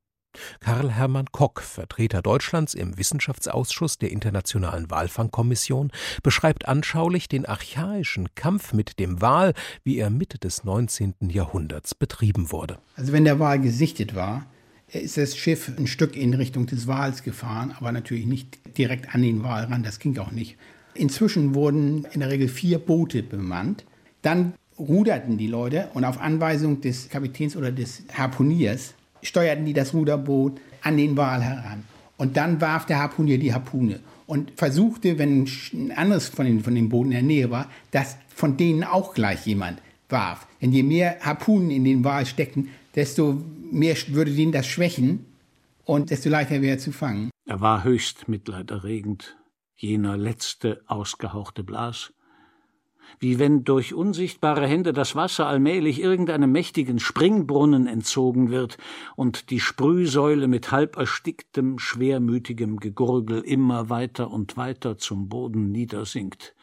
Karl 0.60 0.92
Hermann 0.92 1.28
Kock, 1.32 1.62
Vertreter 1.62 2.22
Deutschlands 2.22 2.74
im 2.74 2.98
Wissenschaftsausschuss 2.98 3.98
der 3.98 4.12
Internationalen 4.12 4.90
Walfangkommission, 4.90 5.92
beschreibt 6.24 6.68
anschaulich 6.68 7.30
den 7.30 7.46
archaischen 7.46 8.28
Kampf 8.36 8.74
mit 8.74 9.00
dem 9.00 9.22
Wal, 9.22 9.54
wie 9.84 9.98
er 9.98 10.10
Mitte 10.10 10.38
des 10.38 10.64
19. 10.64 11.16
Jahrhunderts 11.30 11.96
betrieben 11.96 12.52
wurde. 12.52 12.80
Also 12.96 13.14
wenn 13.14 13.24
der 13.24 13.40
Wal 13.40 13.60
gesichtet 13.60 14.16
war, 14.16 14.46
ist 14.88 15.18
das 15.18 15.36
Schiff 15.38 15.72
ein 15.78 15.88
Stück 15.88 16.16
in 16.16 16.34
Richtung 16.34 16.68
des 16.68 16.88
Wals 16.88 17.24
gefahren, 17.24 17.74
aber 17.78 17.92
natürlich 17.92 18.26
nicht 18.26 18.78
direkt 18.78 19.16
an 19.16 19.22
den 19.22 19.44
Wal 19.44 19.66
ran, 19.66 19.84
das 19.84 20.00
ging 20.00 20.18
auch 20.18 20.32
nicht. 20.32 20.58
Inzwischen 20.94 21.56
wurden 21.56 22.06
in 22.12 22.22
der 22.22 22.30
Regel 22.30 22.48
vier 22.48 22.80
Boote 22.80 23.24
bemannt. 23.24 23.86
Dann 24.26 24.56
ruderten 24.80 25.38
die 25.38 25.46
Leute 25.46 25.90
und 25.94 26.04
auf 26.04 26.20
Anweisung 26.20 26.82
des 26.82 27.10
Kapitäns 27.10 27.56
oder 27.56 27.72
des 27.72 28.02
Harpuniers 28.12 28.96
steuerten 29.22 29.66
die 29.66 29.74
das 29.74 29.94
Ruderboot 29.94 30.60
an 30.82 30.98
den 30.98 31.16
Wal 31.16 31.44
heran. 31.44 31.84
Und 32.18 32.36
dann 32.36 32.60
warf 32.60 32.88
der 32.88 32.98
Harpunier 32.98 33.38
die 33.38 33.54
Harpune 33.54 34.00
und 34.26 34.52
versuchte, 34.56 35.20
wenn 35.20 35.44
ein 35.74 35.92
anderes 35.92 36.30
von 36.30 36.48
den, 36.48 36.64
von 36.64 36.74
den 36.74 36.90
Booten 36.90 37.12
in 37.12 37.18
der 37.18 37.22
Nähe 37.22 37.52
war, 37.52 37.70
dass 37.92 38.18
von 38.30 38.58
denen 38.58 38.84
auch 38.84 39.14
gleich 39.14 39.46
jemand 39.46 39.80
warf. 40.10 40.48
Denn 40.60 40.72
je 40.72 40.82
mehr 40.82 41.20
Harpunen 41.22 41.70
in 41.70 41.84
den 41.84 42.04
Wal 42.04 42.26
steckten, 42.26 42.70
desto 42.96 43.44
mehr 43.72 43.96
würde 44.08 44.32
ihn 44.32 44.52
das 44.52 44.66
schwächen 44.66 45.26
und 45.84 46.10
desto 46.10 46.30
leichter 46.30 46.64
wäre 46.64 46.78
er 46.78 46.80
zu 46.80 46.92
fangen. 46.92 47.30
Er 47.46 47.62
war 47.62 47.84
höchst 47.84 48.28
mitleiderregend, 48.28 49.38
jener 49.76 50.18
letzte 50.18 50.82
ausgehauchte 50.88 51.64
Blas. 51.64 52.12
Wie 53.20 53.40
wenn 53.40 53.64
durch 53.64 53.94
unsichtbare 53.94 54.68
Hände 54.68 54.94
das 54.94 55.16
Wasser 55.16 55.48
allmählich 55.48 56.02
irgendeinem 56.02 56.52
mächtigen 56.52 57.00
Springbrunnen 57.00 57.88
entzogen 57.88 58.50
wird 58.50 58.78
und 59.16 59.50
die 59.50 59.60
Sprühsäule 59.60 60.48
mit 60.48 60.72
halb 60.72 60.98
ersticktem, 60.98 61.80
schwermütigem 61.80 62.78
Gegurgel 62.78 63.42
immer 63.42 63.90
weiter 63.90 64.32
und 64.32 64.58
weiter 64.58 64.98
zum 64.98 65.30
Boden 65.30 65.72
niedersinkt. 65.72 66.56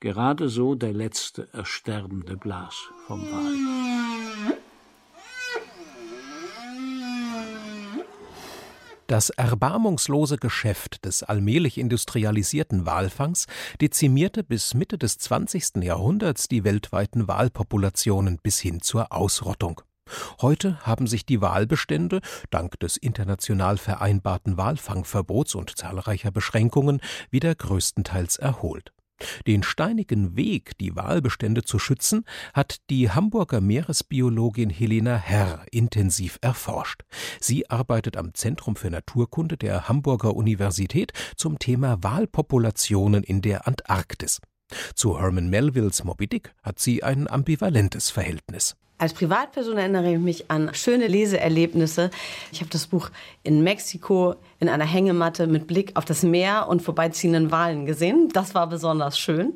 Gerade 0.00 0.48
so 0.48 0.74
der 0.74 0.92
letzte 0.92 1.48
ersterbende 1.52 2.36
Blas 2.36 2.90
vom 3.06 3.22
Wal. 3.22 3.83
Das 9.14 9.30
erbarmungslose 9.30 10.38
Geschäft 10.38 11.04
des 11.04 11.22
allmählich 11.22 11.78
industrialisierten 11.78 12.84
Walfangs 12.84 13.46
dezimierte 13.80 14.42
bis 14.42 14.74
Mitte 14.74 14.98
des 14.98 15.18
20. 15.18 15.84
Jahrhunderts 15.84 16.48
die 16.48 16.64
weltweiten 16.64 17.28
Walpopulationen 17.28 18.40
bis 18.42 18.58
hin 18.58 18.80
zur 18.80 19.12
Ausrottung. 19.12 19.82
Heute 20.40 20.80
haben 20.80 21.06
sich 21.06 21.24
die 21.24 21.40
Walbestände, 21.40 22.22
dank 22.50 22.80
des 22.80 22.96
international 22.96 23.78
vereinbarten 23.78 24.56
Walfangverbots 24.56 25.54
und 25.54 25.78
zahlreicher 25.78 26.32
Beschränkungen, 26.32 27.00
wieder 27.30 27.54
größtenteils 27.54 28.38
erholt. 28.38 28.92
Den 29.46 29.62
steinigen 29.62 30.36
Weg, 30.36 30.76
die 30.78 30.96
Walbestände 30.96 31.62
zu 31.62 31.78
schützen, 31.78 32.24
hat 32.52 32.78
die 32.90 33.10
Hamburger 33.10 33.60
Meeresbiologin 33.60 34.70
Helena 34.70 35.16
Herr 35.16 35.64
intensiv 35.70 36.38
erforscht. 36.40 37.02
Sie 37.40 37.70
arbeitet 37.70 38.16
am 38.16 38.34
Zentrum 38.34 38.76
für 38.76 38.90
Naturkunde 38.90 39.56
der 39.56 39.88
Hamburger 39.88 40.34
Universität 40.34 41.12
zum 41.36 41.58
Thema 41.58 42.02
Walpopulationen 42.02 43.22
in 43.22 43.40
der 43.42 43.66
Antarktis. 43.66 44.40
Zu 44.94 45.20
Herman 45.20 45.48
Melvilles 45.48 46.04
Moby 46.04 46.26
Dick 46.26 46.54
hat 46.62 46.78
sie 46.78 47.02
ein 47.02 47.28
ambivalentes 47.28 48.10
Verhältnis. 48.10 48.76
Als 48.96 49.12
Privatperson 49.12 49.76
erinnere 49.76 50.12
ich 50.12 50.18
mich 50.18 50.50
an 50.50 50.70
schöne 50.72 51.08
Leseerlebnisse. 51.08 52.10
Ich 52.52 52.60
habe 52.60 52.70
das 52.70 52.86
Buch 52.86 53.10
in 53.42 53.64
Mexiko 53.64 54.36
in 54.60 54.68
einer 54.68 54.84
Hängematte 54.84 55.48
mit 55.48 55.66
Blick 55.66 55.90
auf 55.94 56.04
das 56.04 56.22
Meer 56.22 56.68
und 56.68 56.80
vorbeiziehenden 56.80 57.50
Walen 57.50 57.86
gesehen. 57.86 58.28
Das 58.32 58.54
war 58.54 58.68
besonders 58.68 59.18
schön. 59.18 59.54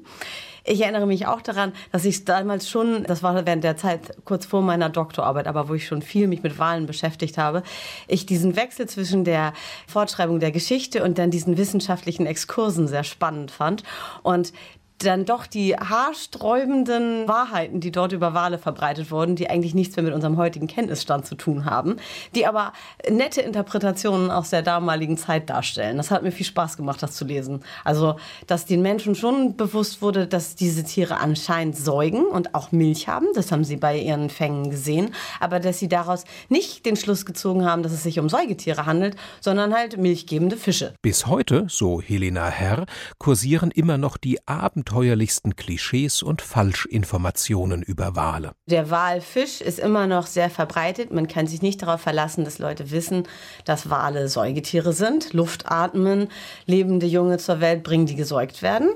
Ich 0.70 0.82
erinnere 0.82 1.06
mich 1.06 1.26
auch 1.26 1.40
daran, 1.40 1.72
dass 1.92 2.04
ich 2.04 2.26
damals 2.26 2.68
schon, 2.68 3.04
das 3.04 3.22
war 3.22 3.46
während 3.46 3.64
der 3.64 3.78
Zeit 3.78 4.22
kurz 4.26 4.44
vor 4.44 4.60
meiner 4.60 4.90
Doktorarbeit, 4.90 5.46
aber 5.46 5.68
wo 5.70 5.74
ich 5.74 5.86
schon 5.86 6.02
viel 6.02 6.26
mich 6.26 6.42
mit 6.42 6.58
Wahlen 6.58 6.84
beschäftigt 6.84 7.38
habe, 7.38 7.62
ich 8.06 8.26
diesen 8.26 8.54
Wechsel 8.54 8.86
zwischen 8.86 9.24
der 9.24 9.54
Fortschreibung 9.86 10.40
der 10.40 10.52
Geschichte 10.52 11.02
und 11.04 11.16
dann 11.16 11.30
diesen 11.30 11.56
wissenschaftlichen 11.56 12.26
Exkursen 12.26 12.86
sehr 12.86 13.04
spannend 13.04 13.50
fand. 13.50 13.82
Und 14.22 14.52
dann 14.98 15.24
doch 15.24 15.46
die 15.46 15.76
haarsträubenden 15.76 17.28
Wahrheiten, 17.28 17.80
die 17.80 17.92
dort 17.92 18.12
über 18.12 18.34
Wale 18.34 18.58
verbreitet 18.58 19.10
wurden, 19.10 19.36
die 19.36 19.48
eigentlich 19.48 19.74
nichts 19.74 19.96
mehr 19.96 20.04
mit 20.04 20.14
unserem 20.14 20.36
heutigen 20.36 20.66
Kenntnisstand 20.66 21.26
zu 21.26 21.36
tun 21.36 21.64
haben, 21.64 21.96
die 22.34 22.46
aber 22.46 22.72
nette 23.08 23.40
Interpretationen 23.40 24.30
aus 24.30 24.50
der 24.50 24.62
damaligen 24.62 25.16
Zeit 25.16 25.50
darstellen. 25.50 25.96
Das 25.96 26.10
hat 26.10 26.22
mir 26.22 26.32
viel 26.32 26.46
Spaß 26.46 26.76
gemacht, 26.76 27.02
das 27.02 27.14
zu 27.14 27.24
lesen. 27.24 27.60
Also, 27.84 28.16
dass 28.46 28.66
den 28.66 28.82
Menschen 28.82 29.14
schon 29.14 29.56
bewusst 29.56 30.02
wurde, 30.02 30.26
dass 30.26 30.56
diese 30.56 30.82
Tiere 30.82 31.18
anscheinend 31.18 31.76
säugen 31.76 32.24
und 32.24 32.54
auch 32.54 32.72
Milch 32.72 33.08
haben. 33.08 33.26
Das 33.34 33.52
haben 33.52 33.64
sie 33.64 33.76
bei 33.76 33.96
ihren 33.98 34.30
Fängen 34.30 34.70
gesehen. 34.70 35.14
Aber 35.38 35.60
dass 35.60 35.78
sie 35.78 35.88
daraus 35.88 36.24
nicht 36.48 36.86
den 36.86 36.96
Schluss 36.96 37.24
gezogen 37.24 37.64
haben, 37.64 37.82
dass 37.82 37.92
es 37.92 38.02
sich 38.02 38.18
um 38.18 38.28
Säugetiere 38.28 38.86
handelt, 38.86 39.16
sondern 39.40 39.74
halt 39.74 39.96
milchgebende 39.96 40.56
Fische. 40.56 40.94
Bis 41.02 41.26
heute, 41.26 41.66
so 41.68 42.00
Helena 42.00 42.48
Herr, 42.48 42.86
kursieren 43.18 43.70
immer 43.70 43.98
noch 43.98 44.16
die 44.16 44.46
Abend 44.48 44.87
abenteuerlichsten 44.88 45.54
Klischees 45.54 46.22
und 46.22 46.40
Falschinformationen 46.40 47.82
über 47.82 48.16
Wale. 48.16 48.52
Der 48.66 48.88
Walfisch 48.88 49.60
ist 49.60 49.78
immer 49.78 50.06
noch 50.06 50.26
sehr 50.26 50.48
verbreitet. 50.48 51.12
Man 51.12 51.28
kann 51.28 51.46
sich 51.46 51.60
nicht 51.60 51.82
darauf 51.82 52.00
verlassen, 52.00 52.46
dass 52.46 52.58
Leute 52.58 52.90
wissen, 52.90 53.24
dass 53.66 53.90
Wale 53.90 54.28
Säugetiere 54.28 54.94
sind, 54.94 55.34
Luft 55.34 55.70
atmen, 55.70 56.28
lebende 56.64 57.04
Junge 57.04 57.36
zur 57.36 57.60
Welt 57.60 57.82
bringen, 57.82 58.06
die 58.06 58.14
gesäugt 58.14 58.62
werden. 58.62 58.88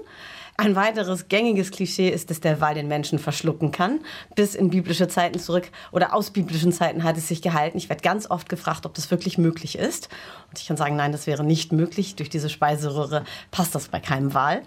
Ein 0.57 0.77
weiteres 0.77 1.29
gängiges 1.29 1.71
Klischee 1.71 2.09
ist, 2.09 2.31
dass 2.31 2.41
der 2.41 2.61
Wal 2.63 2.75
den 2.75 2.89
Menschen 2.89 3.19
verschlucken 3.19 3.71
kann. 3.71 4.01
Bis 4.35 4.55
in 4.55 4.71
biblische 4.71 5.09
Zeiten 5.09 5.39
zurück 5.39 5.71
oder 5.93 6.15
aus 6.15 6.31
biblischen 6.31 6.73
Zeiten 6.73 7.05
hat 7.05 7.19
es 7.19 7.29
sich 7.29 7.43
gehalten. 7.43 7.77
Ich 7.77 7.91
werde 7.91 8.03
ganz 8.03 8.31
oft 8.31 8.49
gefragt, 8.49 8.87
ob 8.87 8.95
das 8.95 9.11
wirklich 9.11 9.37
möglich 9.37 9.77
ist. 9.77 10.09
Und 10.49 10.59
ich 10.59 10.67
kann 10.67 10.79
sagen, 10.79 10.97
nein, 10.97 11.13
das 11.13 11.27
wäre 11.27 11.45
nicht 11.45 11.73
möglich. 11.73 12.17
Durch 12.17 12.31
diese 12.31 12.49
Speiseröhre 12.49 13.25
passt 13.51 13.75
das 13.75 13.89
bei 13.89 14.01
keinem 14.01 14.33
Wal. 14.33 14.63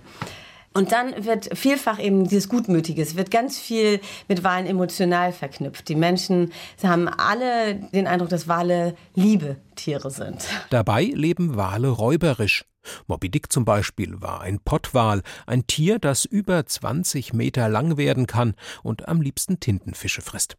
Und 0.75 0.91
dann 0.91 1.24
wird 1.24 1.58
vielfach 1.58 2.00
eben 2.00 2.27
dieses 2.27 2.50
Gutmütige, 2.50 3.01
es 3.01 3.15
wird 3.15 3.32
ganz 3.32 3.58
viel 3.58 4.01
mit 4.27 4.44
Wahlen 4.44 4.65
emotional 4.65 5.32
verknüpft. 5.32 5.88
Die 5.88 5.96
Menschen 5.96 6.51
haben 6.84 7.08
alle 7.08 7.75
den 7.75 8.08
Eindruck, 8.08 8.27
dass 8.27 8.50
Wale 8.50 8.98
liebe 9.13 9.55
Tiere 9.75 10.12
sind. 10.12 10.46
Dabei 10.72 11.03
leben 11.03 11.55
Wale 11.55 11.88
räuberisch. 11.88 12.65
Moby 13.08 13.29
Dick 13.29 13.53
zum 13.53 13.63
Beispiel 13.63 14.22
war 14.22 14.41
ein 14.41 14.60
Pottwal, 14.60 15.22
ein 15.48 15.65
Tier, 15.65 15.98
das 15.98 16.25
über 16.25 16.65
20 16.65 17.34
Meter 17.34 17.70
lang 17.70 17.96
werden 17.96 18.27
kann 18.27 18.53
und 18.84 19.08
am 19.08 19.22
liebsten 19.22 19.62
Tintenfische 19.62 20.22
frisst. 20.22 20.58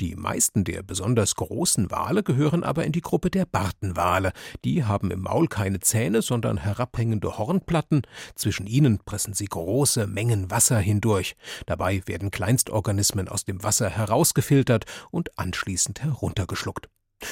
Die 0.00 0.16
meisten 0.16 0.64
der 0.64 0.82
besonders 0.82 1.34
großen 1.34 1.90
Wale 1.90 2.22
gehören 2.22 2.64
aber 2.64 2.84
in 2.84 2.92
die 2.92 3.00
Gruppe 3.00 3.30
der 3.30 3.46
Bartenwale. 3.46 4.32
Die 4.64 4.84
haben 4.84 5.10
im 5.10 5.22
Maul 5.22 5.48
keine 5.48 5.80
Zähne, 5.80 6.22
sondern 6.22 6.58
herabhängende 6.58 7.38
Hornplatten. 7.38 8.02
Zwischen 8.34 8.66
ihnen 8.66 8.98
pressen 8.98 9.34
sie 9.34 9.46
große 9.46 10.06
Mengen 10.06 10.50
Wasser 10.50 10.78
hindurch. 10.78 11.36
Dabei 11.66 12.02
werden 12.06 12.30
Kleinstorganismen 12.30 13.28
aus 13.28 13.44
dem 13.44 13.62
Wasser 13.62 13.88
herausgefiltert 13.88 14.86
und 15.10 15.38
anschließend 15.38 16.02
heruntergeschluckt. 16.02 16.88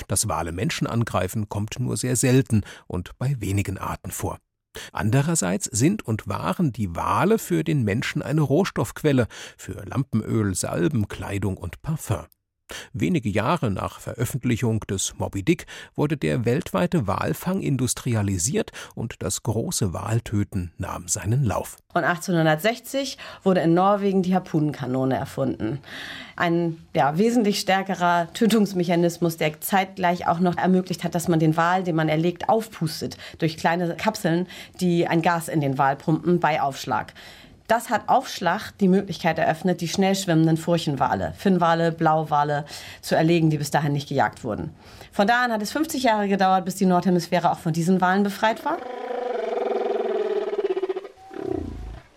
Dass 0.07 0.28
Wale 0.28 0.52
Menschen 0.52 0.87
angreifen, 0.87 1.49
kommt 1.49 1.80
nur 1.80 1.97
sehr 1.97 2.16
selten 2.16 2.62
und 2.87 3.16
bei 3.18 3.40
wenigen 3.40 3.78
Arten 3.78 4.11
vor. 4.11 4.38
Andererseits 4.92 5.66
sind 5.66 6.02
und 6.04 6.28
waren 6.28 6.72
die 6.72 6.94
Wale 6.94 7.38
für 7.38 7.64
den 7.64 7.82
Menschen 7.82 8.22
eine 8.22 8.42
Rohstoffquelle 8.42 9.26
für 9.56 9.84
Lampenöl, 9.84 10.54
Salben, 10.54 11.08
Kleidung 11.08 11.56
und 11.56 11.82
Parfum. 11.82 12.26
Wenige 12.92 13.28
Jahre 13.28 13.70
nach 13.70 14.00
Veröffentlichung 14.00 14.80
des 14.80 15.14
Moby 15.18 15.42
Dick 15.42 15.66
wurde 15.94 16.16
der 16.16 16.44
weltweite 16.44 17.06
Walfang 17.06 17.60
industrialisiert 17.60 18.72
und 18.94 19.22
das 19.22 19.42
große 19.42 19.92
Waltöten 19.92 20.72
nahm 20.78 21.08
seinen 21.08 21.44
Lauf. 21.44 21.76
Und 21.94 22.04
1860 22.04 23.18
wurde 23.42 23.60
in 23.60 23.75
Norwegen 23.75 24.22
die 24.22 24.34
Harpunenkanone 24.34 25.16
erfunden. 25.16 25.80
Ein 26.37 26.78
ja, 26.94 27.18
wesentlich 27.18 27.58
stärkerer 27.58 28.32
Tötungsmechanismus, 28.32 29.37
der 29.37 29.60
zeitgleich 29.60 30.28
auch 30.28 30.38
noch 30.38 30.56
ermöglicht 30.56 31.02
hat, 31.02 31.14
dass 31.14 31.28
man 31.28 31.40
den 31.40 31.56
Wal, 31.56 31.82
den 31.82 31.96
man 31.96 32.08
erlegt, 32.08 32.48
aufpustet 32.48 33.16
durch 33.38 33.56
kleine 33.56 33.96
Kapseln, 33.96 34.46
die 34.80 35.08
ein 35.08 35.22
Gas 35.22 35.48
in 35.48 35.60
den 35.60 35.78
Wal 35.78 35.96
pumpen 35.96 36.38
bei 36.38 36.60
Aufschlag. 36.60 37.14
Das 37.68 37.90
hat 37.90 38.08
Aufschlag 38.08 38.72
die 38.80 38.88
Möglichkeit 38.88 39.38
eröffnet, 39.38 39.82
die 39.82 39.88
schnell 39.88 40.14
schwimmenden 40.14 40.56
Furchenwale, 40.56 41.34
Finnwale, 41.37 41.92
Blauwale 41.92 42.64
zu 43.02 43.14
erlegen, 43.14 43.50
die 43.50 43.58
bis 43.58 43.70
dahin 43.70 43.92
nicht 43.92 44.08
gejagt 44.08 44.42
wurden. 44.42 44.75
Von 45.12 45.26
da 45.26 45.44
an 45.44 45.52
hat 45.52 45.60
es 45.60 45.72
50 45.72 46.02
Jahre 46.02 46.28
gedauert, 46.28 46.64
bis 46.64 46.76
die 46.76 46.87
Nordhemisphäre 46.87 47.52
auch 47.52 47.58
von 47.58 47.75
diesen 47.75 48.00
Walen 48.00 48.22
befreit 48.22 48.64
war. 48.64 48.78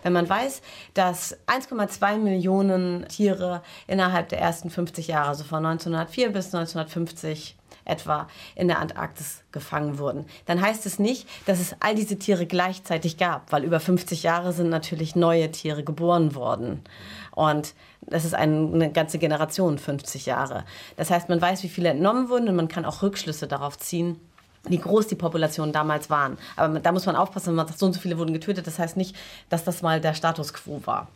Wenn 0.03 0.13
man 0.13 0.29
weiß, 0.29 0.61
dass 0.93 1.37
1,2 1.47 2.17
Millionen 2.17 3.05
Tiere 3.09 3.61
innerhalb 3.87 4.29
der 4.29 4.39
ersten 4.39 4.69
50 4.69 5.07
Jahre, 5.07 5.27
also 5.27 5.43
von 5.43 5.65
1904 5.65 6.31
bis 6.31 6.45
1950, 6.45 7.57
etwa 7.85 8.27
in 8.55 8.67
der 8.67 8.79
Antarktis 8.79 9.43
gefangen 9.51 9.97
wurden, 9.99 10.25
dann 10.45 10.61
heißt 10.61 10.85
es 10.85 10.99
nicht, 10.99 11.27
dass 11.45 11.59
es 11.59 11.75
all 11.79 11.95
diese 11.95 12.17
Tiere 12.17 12.45
gleichzeitig 12.45 13.17
gab, 13.17 13.51
weil 13.51 13.63
über 13.63 13.79
50 13.79 14.23
Jahre 14.23 14.53
sind 14.53 14.69
natürlich 14.69 15.15
neue 15.15 15.51
Tiere 15.51 15.83
geboren 15.83 16.35
worden. 16.35 16.83
Und 17.31 17.73
das 18.01 18.25
ist 18.25 18.33
eine 18.33 18.91
ganze 18.91 19.19
Generation, 19.19 19.77
50 19.77 20.25
Jahre. 20.25 20.65
Das 20.97 21.11
heißt, 21.11 21.29
man 21.29 21.41
weiß, 21.41 21.63
wie 21.63 21.69
viele 21.69 21.89
entnommen 21.89 22.29
wurden 22.29 22.49
und 22.49 22.55
man 22.55 22.67
kann 22.67 22.85
auch 22.85 23.01
Rückschlüsse 23.01 23.47
darauf 23.47 23.77
ziehen, 23.77 24.19
wie 24.65 24.77
groß 24.77 25.07
die 25.07 25.15
Populationen 25.15 25.73
damals 25.73 26.09
waren. 26.09 26.37
Aber 26.55 26.79
da 26.79 26.91
muss 26.91 27.05
man 27.05 27.15
aufpassen, 27.15 27.47
wenn 27.47 27.55
man 27.55 27.67
sagt, 27.67 27.79
so 27.79 27.85
und 27.87 27.93
so 27.93 27.99
viele 27.99 28.17
wurden 28.17 28.33
getötet. 28.33 28.67
Das 28.67 28.79
heißt 28.79 28.97
nicht, 28.97 29.15
dass 29.49 29.63
das 29.63 29.81
mal 29.81 30.01
der 30.01 30.13
Status 30.13 30.53
quo 30.53 30.81
war. 30.85 31.07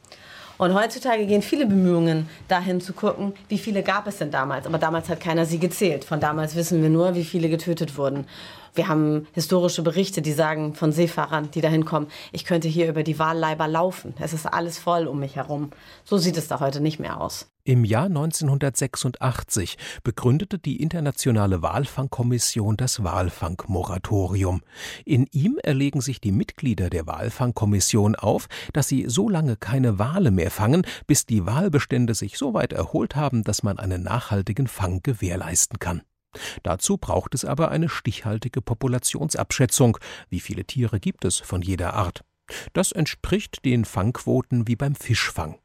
Und 0.58 0.74
heutzutage 0.74 1.26
gehen 1.26 1.42
viele 1.42 1.66
Bemühungen 1.66 2.30
dahin 2.48 2.80
zu 2.80 2.94
gucken, 2.94 3.34
wie 3.50 3.58
viele 3.58 3.84
gab 3.84 4.08
es 4.08 4.18
denn 4.18 4.32
damals. 4.32 4.66
Aber 4.66 4.78
damals 4.78 5.10
hat 5.10 5.20
keiner 5.20 5.46
sie 5.46 5.60
gezählt. 5.60 6.06
Von 6.06 6.20
damals 6.20 6.56
wissen 6.56 6.82
wir 6.82 6.90
nur, 6.90 7.16
wie 7.16 7.26
viele 7.26 7.50
getötet 7.50 7.98
wurden. 7.98 8.26
Wir 8.74 8.88
haben 8.88 9.28
historische 9.34 9.84
Berichte, 9.84 10.22
die 10.22 10.34
sagen 10.34 10.74
von 10.74 10.92
Seefahrern, 10.92 11.50
die 11.52 11.62
dahin 11.62 11.86
kommen, 11.86 12.08
ich 12.34 12.44
könnte 12.44 12.68
hier 12.68 12.90
über 12.90 13.04
die 13.04 13.18
Walleiber 13.20 13.68
laufen. 13.68 14.14
Es 14.20 14.34
ist 14.34 14.46
alles 14.46 14.78
voll 14.78 15.08
um 15.08 15.20
mich 15.20 15.38
herum. 15.38 15.72
So 16.04 16.18
sieht 16.18 16.38
es 16.38 16.50
da 16.50 16.60
heute 16.60 16.82
nicht 16.82 17.00
mehr 17.00 17.22
aus. 17.22 17.48
Im 17.68 17.84
Jahr 17.84 18.06
1986 18.06 19.78
begründete 20.04 20.60
die 20.60 20.84
Internationale 20.84 21.64
Walfangkommission 21.64 22.78
das 22.78 23.04
Walfangmoratorium. 23.04 24.62
In 25.04 25.26
ihm 25.32 25.58
erlegen 25.64 26.00
sich 26.00 26.22
die 26.22 26.32
Mitglieder 26.32 26.92
der 26.92 27.08
Walfangkommission 27.08 28.14
auf, 28.14 28.46
dass 28.74 28.88
sie 28.88 29.06
so 29.08 29.30
lange 29.30 29.56
keine 29.56 29.98
Wale 29.98 30.30
mehr 30.30 30.52
fangen, 30.52 30.86
bis 31.08 31.26
die 31.26 31.48
Walbestände 31.48 32.14
sich 32.14 32.38
so 32.38 32.54
weit 32.54 32.72
erholt 32.72 33.16
haben, 33.16 33.44
dass 33.44 33.64
man 33.64 33.80
einen 33.80 34.04
nachhaltigen 34.04 34.68
Fang 34.68 35.02
gewährleisten 35.02 35.80
kann. 35.80 36.04
Dazu 36.62 36.98
braucht 36.98 37.34
es 37.34 37.46
aber 37.46 37.72
eine 37.72 37.90
stichhaltige 37.90 38.62
Populationsabschätzung. 38.62 39.98
Wie 40.30 40.40
viele 40.40 40.66
Tiere 40.66 41.00
gibt 41.00 41.26
es 41.26 41.40
von 41.40 41.64
jeder 41.64 41.96
Art? 41.96 42.24
Das 42.74 42.92
entspricht 42.92 43.66
den 43.66 43.86
Fangquoten 43.86 44.68
wie 44.68 44.76
beim 44.76 44.94
Fischfang. 44.94 45.58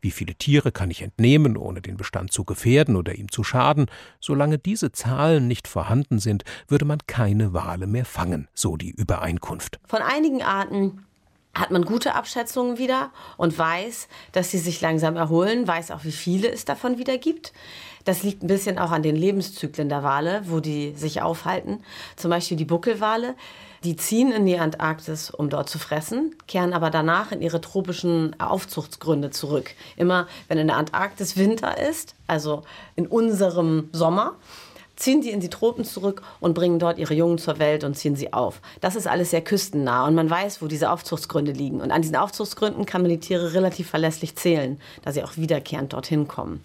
Wie 0.00 0.10
viele 0.10 0.34
Tiere 0.34 0.72
kann 0.72 0.90
ich 0.90 1.02
entnehmen, 1.02 1.56
ohne 1.56 1.80
den 1.80 1.96
Bestand 1.96 2.32
zu 2.32 2.44
gefährden 2.44 2.96
oder 2.96 3.14
ihm 3.14 3.30
zu 3.30 3.44
schaden? 3.44 3.86
Solange 4.20 4.58
diese 4.58 4.92
Zahlen 4.92 5.48
nicht 5.48 5.68
vorhanden 5.68 6.18
sind, 6.18 6.44
würde 6.68 6.84
man 6.84 6.98
keine 7.06 7.52
Wale 7.52 7.86
mehr 7.86 8.04
fangen, 8.04 8.48
so 8.54 8.76
die 8.76 8.90
Übereinkunft. 8.90 9.78
Von 9.86 10.02
einigen 10.02 10.42
Arten 10.42 11.06
hat 11.54 11.70
man 11.70 11.84
gute 11.84 12.14
Abschätzungen 12.14 12.78
wieder 12.78 13.10
und 13.36 13.58
weiß, 13.58 14.08
dass 14.32 14.50
sie 14.50 14.58
sich 14.58 14.80
langsam 14.80 15.16
erholen, 15.16 15.66
weiß 15.66 15.90
auch, 15.90 16.04
wie 16.04 16.12
viele 16.12 16.50
es 16.50 16.64
davon 16.64 16.98
wieder 16.98 17.18
gibt. 17.18 17.52
Das 18.06 18.22
liegt 18.22 18.42
ein 18.42 18.46
bisschen 18.46 18.78
auch 18.78 18.92
an 18.92 19.02
den 19.02 19.16
Lebenszyklen 19.16 19.88
der 19.88 20.04
Wale, 20.04 20.42
wo 20.46 20.60
die 20.60 20.94
sich 20.94 21.22
aufhalten. 21.22 21.80
Zum 22.14 22.30
Beispiel 22.30 22.56
die 22.56 22.64
Buckelwale, 22.64 23.34
die 23.82 23.96
ziehen 23.96 24.30
in 24.30 24.46
die 24.46 24.58
Antarktis, 24.58 25.28
um 25.30 25.50
dort 25.50 25.68
zu 25.68 25.80
fressen, 25.80 26.36
kehren 26.46 26.72
aber 26.72 26.90
danach 26.90 27.32
in 27.32 27.42
ihre 27.42 27.60
tropischen 27.60 28.38
Aufzuchtsgründe 28.38 29.30
zurück. 29.30 29.72
Immer 29.96 30.28
wenn 30.46 30.56
in 30.56 30.68
der 30.68 30.76
Antarktis 30.76 31.36
Winter 31.36 31.78
ist, 31.78 32.14
also 32.28 32.62
in 32.94 33.08
unserem 33.08 33.90
Sommer, 33.92 34.36
ziehen 34.94 35.20
die 35.20 35.30
in 35.30 35.40
die 35.40 35.50
Tropen 35.50 35.84
zurück 35.84 36.22
und 36.38 36.54
bringen 36.54 36.78
dort 36.78 36.98
ihre 36.98 37.12
Jungen 37.12 37.38
zur 37.38 37.58
Welt 37.58 37.82
und 37.82 37.96
ziehen 37.96 38.14
sie 38.14 38.32
auf. 38.32 38.60
Das 38.80 38.94
ist 38.94 39.08
alles 39.08 39.30
sehr 39.30 39.42
küstennah 39.42 40.06
und 40.06 40.14
man 40.14 40.30
weiß, 40.30 40.62
wo 40.62 40.68
diese 40.68 40.90
Aufzuchtsgründe 40.90 41.50
liegen. 41.50 41.80
Und 41.80 41.90
an 41.90 42.02
diesen 42.02 42.16
Aufzuchtsgründen 42.16 42.86
kann 42.86 43.02
man 43.02 43.10
die 43.10 43.20
Tiere 43.20 43.52
relativ 43.52 43.90
verlässlich 43.90 44.36
zählen, 44.36 44.80
da 45.02 45.12
sie 45.12 45.24
auch 45.24 45.36
wiederkehrend 45.36 45.92
dorthin 45.92 46.28
kommen. 46.28 46.62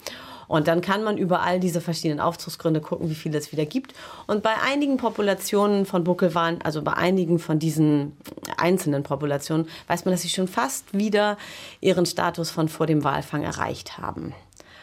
Und 0.51 0.67
dann 0.67 0.81
kann 0.81 1.01
man 1.01 1.17
über 1.17 1.43
all 1.43 1.61
diese 1.61 1.79
verschiedenen 1.79 2.19
Aufzugsgründe 2.19 2.81
gucken, 2.81 3.09
wie 3.09 3.15
viele 3.15 3.37
es 3.37 3.53
wieder 3.53 3.65
gibt. 3.65 3.93
Und 4.27 4.43
bei 4.43 4.51
einigen 4.61 4.97
Populationen 4.97 5.85
von 5.85 6.03
Buckelwalen, 6.03 6.61
also 6.61 6.81
bei 6.81 6.91
einigen 6.91 7.39
von 7.39 7.57
diesen 7.57 8.17
einzelnen 8.57 9.03
Populationen, 9.03 9.69
weiß 9.87 10.03
man, 10.03 10.11
dass 10.11 10.23
sie 10.23 10.29
schon 10.29 10.49
fast 10.49 10.93
wieder 10.93 11.37
ihren 11.79 12.05
Status 12.05 12.51
von 12.51 12.67
vor 12.67 12.85
dem 12.85 13.05
Walfang 13.05 13.43
erreicht 13.43 13.97
haben. 13.97 14.33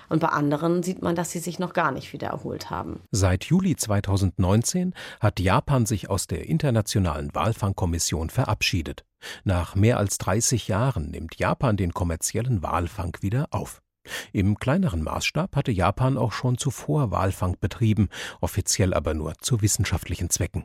Und 0.08 0.20
bei 0.20 0.28
anderen 0.28 0.82
sieht 0.82 1.02
man, 1.02 1.14
dass 1.14 1.32
sie 1.32 1.38
sich 1.38 1.58
noch 1.58 1.74
gar 1.74 1.92
nicht 1.92 2.14
wieder 2.14 2.28
erholt 2.28 2.70
haben. 2.70 3.02
Seit 3.10 3.44
Juli 3.44 3.76
2019 3.76 4.94
hat 5.20 5.38
Japan 5.38 5.84
sich 5.84 6.08
aus 6.08 6.26
der 6.26 6.48
Internationalen 6.48 7.28
Walfangkommission 7.34 8.30
verabschiedet. 8.30 9.04
Nach 9.44 9.74
mehr 9.74 9.98
als 9.98 10.16
30 10.16 10.66
Jahren 10.68 11.10
nimmt 11.10 11.38
Japan 11.38 11.76
den 11.76 11.92
kommerziellen 11.92 12.62
Walfang 12.62 13.18
wieder 13.20 13.48
auf. 13.50 13.82
Im 14.32 14.58
kleineren 14.58 15.02
Maßstab 15.02 15.56
hatte 15.56 15.72
Japan 15.72 16.16
auch 16.16 16.32
schon 16.32 16.58
zuvor 16.58 17.10
Walfang 17.10 17.56
betrieben, 17.60 18.08
offiziell 18.40 18.94
aber 18.94 19.14
nur 19.14 19.34
zu 19.38 19.62
wissenschaftlichen 19.62 20.30
Zwecken. 20.30 20.64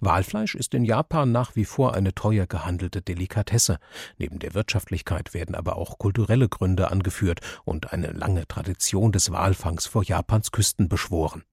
Walfleisch 0.00 0.54
ist 0.54 0.74
in 0.74 0.84
Japan 0.84 1.32
nach 1.32 1.56
wie 1.56 1.64
vor 1.64 1.94
eine 1.94 2.14
teuer 2.14 2.46
gehandelte 2.46 3.02
Delikatesse. 3.02 3.78
Neben 4.18 4.38
der 4.38 4.54
Wirtschaftlichkeit 4.54 5.32
werden 5.32 5.54
aber 5.54 5.76
auch 5.76 5.98
kulturelle 5.98 6.48
Gründe 6.48 6.90
angeführt 6.90 7.40
und 7.64 7.92
eine 7.92 8.08
lange 8.08 8.46
Tradition 8.46 9.12
des 9.12 9.30
Walfangs 9.30 9.86
vor 9.86 10.04
Japans 10.04 10.50
Küsten 10.50 10.88
beschworen. 10.88 11.44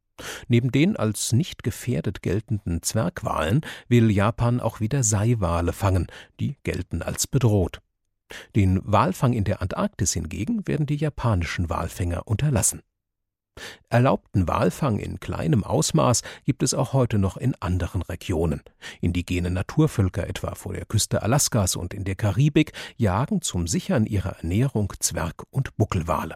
Neben 0.47 0.71
den 0.71 0.97
als 0.97 1.31
nicht 1.31 1.63
gefährdet 1.63 2.23
geltenden 2.23 2.81
Zwergwalen 2.81 3.61
will 3.87 4.09
Japan 4.09 4.59
auch 4.59 4.79
wieder 4.79 5.03
Seiwale 5.03 5.73
fangen, 5.73 6.07
die 6.39 6.57
gelten 6.63 7.03
als 7.03 7.27
bedroht. 7.27 7.81
Den 8.55 8.81
Walfang 8.83 9.33
in 9.33 9.43
der 9.43 9.61
Antarktis 9.61 10.13
hingegen 10.13 10.67
werden 10.67 10.85
die 10.85 10.95
japanischen 10.95 11.69
Walfänger 11.69 12.27
unterlassen. 12.27 12.81
Erlaubten 13.89 14.47
Walfang 14.47 14.99
in 14.99 15.19
kleinem 15.19 15.63
Ausmaß 15.63 16.21
gibt 16.45 16.63
es 16.63 16.73
auch 16.73 16.93
heute 16.93 17.17
noch 17.17 17.37
in 17.37 17.55
anderen 17.55 18.01
Regionen. 18.01 18.61
Indigene 19.01 19.49
Naturvölker 19.49 20.27
etwa 20.27 20.55
vor 20.55 20.73
der 20.73 20.85
Küste 20.85 21.23
Alaskas 21.23 21.75
und 21.75 21.93
in 21.93 22.03
der 22.03 22.15
Karibik 22.15 22.73
jagen 22.97 23.41
zum 23.41 23.67
Sichern 23.67 24.05
ihrer 24.05 24.37
Ernährung 24.37 24.93
Zwerg- 24.99 25.45
und 25.49 25.75
Buckelwale. 25.77 26.35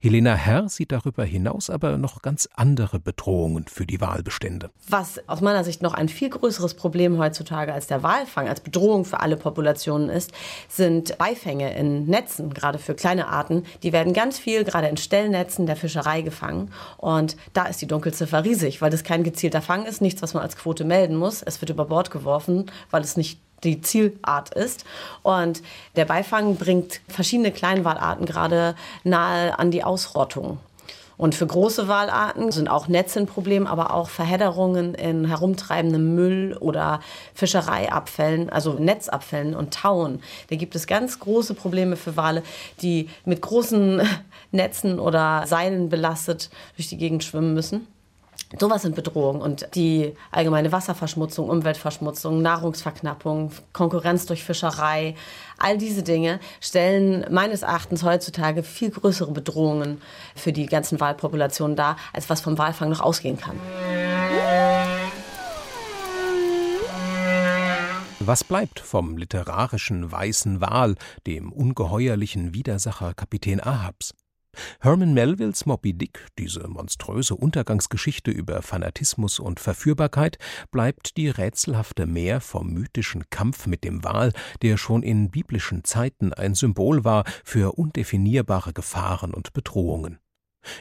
Helena 0.00 0.34
Herr 0.34 0.68
sieht 0.68 0.92
darüber 0.92 1.24
hinaus 1.24 1.70
aber 1.70 1.96
noch 1.96 2.22
ganz 2.22 2.48
andere 2.54 2.98
Bedrohungen 2.98 3.66
für 3.68 3.86
die 3.86 4.00
Walbestände. 4.00 4.70
Was 4.88 5.20
aus 5.28 5.40
meiner 5.40 5.64
Sicht 5.64 5.82
noch 5.82 5.94
ein 5.94 6.08
viel 6.08 6.30
größeres 6.30 6.74
Problem 6.74 7.18
heutzutage 7.18 7.72
als 7.72 7.86
der 7.86 8.02
Walfang, 8.02 8.48
als 8.48 8.60
Bedrohung 8.60 9.04
für 9.04 9.20
alle 9.20 9.36
Populationen 9.36 10.08
ist, 10.08 10.32
sind 10.68 11.16
Beifänge 11.18 11.74
in 11.74 12.06
Netzen, 12.06 12.52
gerade 12.52 12.78
für 12.78 12.94
kleine 12.94 13.28
Arten. 13.28 13.64
Die 13.82 13.92
werden 13.92 14.12
ganz 14.12 14.38
viel, 14.38 14.64
gerade 14.64 14.88
in 14.88 14.96
Stellnetzen 14.96 15.66
der 15.66 15.76
Fischerei 15.76 16.22
gefangen. 16.22 16.70
Und 16.96 17.36
da 17.52 17.66
ist 17.66 17.80
die 17.80 17.86
Dunkelziffer 17.86 18.44
riesig, 18.44 18.82
weil 18.82 18.90
das 18.90 19.04
kein 19.04 19.22
gezielter 19.22 19.62
Fang 19.62 19.84
ist, 19.86 20.00
nichts, 20.00 20.22
was 20.22 20.34
man 20.34 20.42
als 20.42 20.56
Quote 20.56 20.84
melden 20.84 21.16
muss. 21.16 21.42
Es 21.42 21.60
wird 21.60 21.70
über 21.70 21.84
Bord 21.84 22.10
geworfen, 22.10 22.70
weil 22.90 23.02
es 23.02 23.16
nicht 23.16 23.40
die 23.64 23.80
Zielart 23.80 24.54
ist. 24.54 24.84
Und 25.22 25.62
der 25.96 26.04
Beifang 26.04 26.56
bringt 26.56 27.00
verschiedene 27.08 27.52
Kleinwalarten 27.52 28.26
gerade 28.26 28.74
nahe 29.04 29.58
an 29.58 29.70
die 29.70 29.84
Ausrottung. 29.84 30.58
Und 31.22 31.36
für 31.36 31.46
große 31.46 31.86
Walarten 31.86 32.50
sind 32.50 32.68
auch 32.68 32.88
Netze 32.88 33.20
ein 33.20 33.26
Problem, 33.26 33.68
aber 33.68 33.94
auch 33.94 34.08
Verhedderungen 34.08 34.94
in 34.94 35.26
herumtreibendem 35.26 36.16
Müll 36.16 36.56
oder 36.58 37.00
Fischereiabfällen, 37.34 38.50
also 38.50 38.72
Netzabfällen 38.72 39.54
und 39.54 39.72
Tauen. 39.72 40.20
Da 40.50 40.56
gibt 40.56 40.74
es 40.74 40.88
ganz 40.88 41.20
große 41.20 41.54
Probleme 41.54 41.94
für 41.94 42.16
Wale, 42.16 42.42
die 42.80 43.08
mit 43.24 43.40
großen 43.40 44.02
Netzen 44.50 44.98
oder 44.98 45.46
Seilen 45.46 45.90
belastet 45.90 46.50
durch 46.74 46.88
die 46.88 46.98
Gegend 46.98 47.22
schwimmen 47.22 47.54
müssen. 47.54 47.86
Sowas 48.58 48.82
sind 48.82 48.94
Bedrohungen 48.94 49.40
und 49.40 49.68
die 49.74 50.14
allgemeine 50.30 50.72
Wasserverschmutzung, 50.72 51.48
Umweltverschmutzung, 51.48 52.42
Nahrungsverknappung, 52.42 53.50
Konkurrenz 53.72 54.26
durch 54.26 54.44
Fischerei, 54.44 55.14
all 55.58 55.78
diese 55.78 56.02
Dinge 56.02 56.38
stellen 56.60 57.24
meines 57.30 57.62
Erachtens 57.62 58.02
heutzutage 58.02 58.62
viel 58.62 58.90
größere 58.90 59.32
Bedrohungen 59.32 60.02
für 60.34 60.52
die 60.52 60.66
ganzen 60.66 61.00
Walpopulationen 61.00 61.76
dar, 61.76 61.96
als 62.12 62.28
was 62.28 62.40
vom 62.40 62.58
Walfang 62.58 62.90
noch 62.90 63.00
ausgehen 63.00 63.38
kann. 63.38 63.58
Was 68.20 68.44
bleibt 68.44 68.78
vom 68.78 69.16
literarischen 69.16 70.12
weißen 70.12 70.60
Wal, 70.60 70.94
dem 71.26 71.50
ungeheuerlichen 71.50 72.54
Widersacher 72.54 73.14
Kapitän 73.14 73.60
Ahabs? 73.60 74.14
Herman 74.80 75.14
Melvilles 75.14 75.66
Moby 75.66 75.92
Dick, 75.92 76.26
diese 76.38 76.66
monströse 76.68 77.34
Untergangsgeschichte 77.34 78.30
über 78.30 78.62
Fanatismus 78.62 79.38
und 79.38 79.60
Verführbarkeit, 79.60 80.38
bleibt 80.70 81.16
die 81.16 81.28
rätselhafte 81.28 82.06
Meer 82.06 82.40
vom 82.40 82.72
mythischen 82.72 83.24
Kampf 83.30 83.66
mit 83.66 83.84
dem 83.84 84.04
Wal, 84.04 84.32
der 84.62 84.76
schon 84.76 85.02
in 85.02 85.30
biblischen 85.30 85.84
Zeiten 85.84 86.32
ein 86.32 86.54
Symbol 86.54 87.04
war 87.04 87.24
für 87.44 87.78
undefinierbare 87.78 88.72
Gefahren 88.72 89.34
und 89.34 89.52
Bedrohungen. 89.52 90.18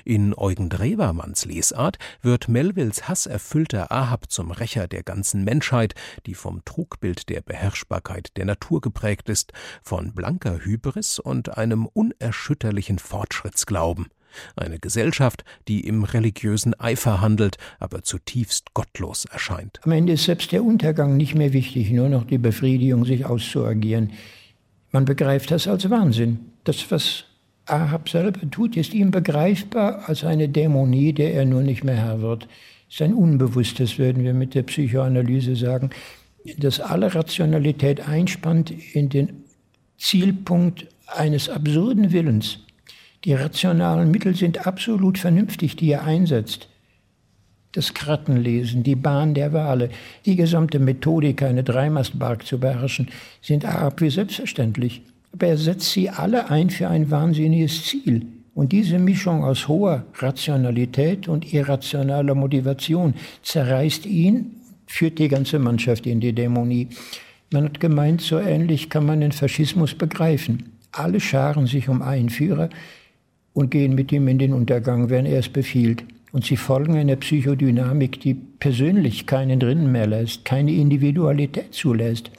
In 0.06 0.34
Eugen 0.34 0.70
Drewermanns 0.70 1.46
Lesart 1.46 1.98
wird 2.22 2.48
Melvilles 2.48 3.08
hasserfüllter 3.08 3.92
Ahab 3.92 4.32
zum 4.32 4.52
Rächer 4.52 4.88
der 4.88 5.04
ganzen 5.04 5.44
Menschheit, 5.44 5.94
die 6.26 6.34
vom 6.34 6.64
Trugbild 6.66 7.30
der 7.30 7.42
Beherrschbarkeit 7.42 8.36
der 8.38 8.46
Natur 8.46 8.82
geprägt 8.82 9.30
ist, 9.30 9.54
von 9.84 10.14
blanker 10.14 10.60
Hybris 10.64 11.20
und 11.20 11.58
einem 11.58 11.86
unerschütterlichen 11.86 13.00
Fortschrittsglauben. 13.00 14.08
Eine 14.56 14.80
Gesellschaft, 14.80 15.44
die 15.68 15.82
im 15.82 16.04
religiösen 16.04 16.74
Eifer 16.80 17.22
handelt, 17.22 17.58
aber 17.80 18.04
zutiefst 18.04 18.74
gottlos 18.74 19.26
erscheint. 19.26 19.80
Am 19.84 19.92
Ende 19.92 20.14
ist 20.14 20.26
selbst 20.26 20.52
der 20.52 20.64
Untergang 20.64 21.18
nicht 21.18 21.36
mehr 21.36 21.54
wichtig, 21.54 21.92
nur 21.92 22.10
noch 22.10 22.26
die 22.26 22.38
Befriedigung, 22.38 23.06
sich 23.06 23.26
auszuagieren. 23.26 24.12
Man 24.92 25.06
begreift 25.06 25.52
das 25.52 25.68
als 25.68 25.90
Wahnsinn. 25.90 26.40
Das, 26.64 26.90
was 26.92 27.26
Ahab 27.72 28.10
selber 28.10 28.50
tut, 28.50 28.76
ist 28.76 28.94
ihm 28.94 29.12
begreifbar 29.12 30.08
als 30.08 30.24
eine 30.24 30.50
Dämonie, 30.50 31.14
der 31.14 31.34
er 31.34 31.46
nur 31.46 31.62
nicht 31.62 31.84
mehr 31.84 31.96
Herr 31.96 32.22
wird. 32.22 32.48
Es 32.90 32.96
ist 32.96 33.02
ein 33.02 33.14
Unbewusstes, 33.14 33.98
würden 33.98 34.24
wir 34.24 34.34
mit 34.34 34.54
der 34.54 34.64
Psychoanalyse 34.64 35.56
sagen, 35.56 35.90
das 36.58 36.80
alle 36.80 37.14
Rationalität 37.14 38.08
einspannt 38.08 38.72
in 38.94 39.10
den 39.10 39.44
Zielpunkt 39.98 40.88
eines 41.08 41.50
absurden 41.50 42.12
Willens. 42.12 42.60
Die 43.24 43.34
rationalen 43.34 44.12
Mittel 44.12 44.36
sind 44.36 44.66
absolut 44.66 45.18
vernünftig, 45.18 45.76
die 45.76 45.92
er 45.92 46.04
einsetzt. 46.04 46.68
Das 47.74 47.94
Krattenlesen, 47.94 48.84
die 48.84 48.96
Bahn 48.96 49.34
der 49.34 49.54
Wale, 49.54 49.90
die 50.26 50.36
gesamte 50.36 50.80
Methodik, 50.80 51.44
eine 51.44 51.64
Dreimastbark 51.64 52.46
zu 52.46 52.60
beherrschen, 52.60 53.10
sind 53.42 53.64
Ahab 53.64 54.02
wie 54.02 54.10
selbstverständlich 54.10 55.04
aber 55.34 55.48
er 55.48 55.58
setzt 55.58 55.92
sie 55.92 56.10
alle 56.10 56.50
ein 56.50 56.70
für 56.70 56.88
ein 56.88 57.10
wahnsinniges 57.10 57.86
Ziel. 57.86 58.26
Und 58.54 58.74
diese 58.74 59.00
Mischung 59.00 59.44
aus 59.44 59.68
hoher 59.68 60.06
Rationalität 60.20 61.28
und 61.28 61.54
irrationaler 61.54 62.36
Motivation 62.36 63.14
zerreißt 63.44 64.06
ihn, 64.06 64.58
führt 64.88 65.20
die 65.20 65.30
ganze 65.30 65.58
Mannschaft 65.58 66.06
in 66.06 66.20
die 66.20 66.34
Dämonie. 66.34 66.90
Man 67.54 67.66
hat 67.66 67.80
gemeint, 67.80 68.22
so 68.22 68.40
ähnlich 68.40 68.90
kann 68.90 69.06
man 69.06 69.22
den 69.22 69.32
Faschismus 69.32 69.96
begreifen. 69.96 70.74
Alle 70.92 71.22
scharen 71.22 71.66
sich 71.66 71.88
um 71.88 72.02
einen 72.02 72.30
Führer 72.30 72.70
und 73.54 73.72
gehen 73.72 73.96
mit 73.96 74.12
ihm 74.12 74.28
in 74.28 74.40
den 74.40 74.54
Untergang, 74.54 75.10
wenn 75.10 75.26
er 75.26 75.40
es 75.40 75.50
befiehlt. 75.50 76.04
Und 76.34 76.46
sie 76.46 76.58
folgen 76.58 76.96
einer 76.96 77.18
Psychodynamik, 77.18 78.20
die 78.22 78.34
persönlich 78.34 79.26
keinen 79.26 79.60
drinnen 79.60 79.92
mehr 79.92 80.08
lässt, 80.08 80.46
keine 80.46 80.72
Individualität 80.74 81.74
zulässt. 81.74 82.32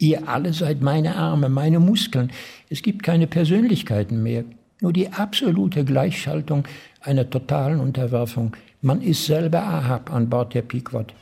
Ihr 0.00 0.26
alle 0.26 0.54
seid 0.54 0.80
meine 0.80 1.16
Arme, 1.16 1.50
meine 1.50 1.78
Muskeln. 1.78 2.32
Es 2.70 2.80
gibt 2.80 3.02
keine 3.02 3.26
Persönlichkeiten 3.26 4.22
mehr, 4.22 4.44
nur 4.80 4.94
die 4.94 5.12
absolute 5.12 5.84
Gleichschaltung 5.84 6.66
einer 7.02 7.28
totalen 7.28 7.80
Unterwerfung. 7.80 8.56
Man 8.80 9.02
ist 9.02 9.26
selber 9.26 9.62
Ahab 9.62 10.10
an 10.10 10.30
Bord 10.30 10.54
der 10.54 10.62
Pequod. 10.62 11.12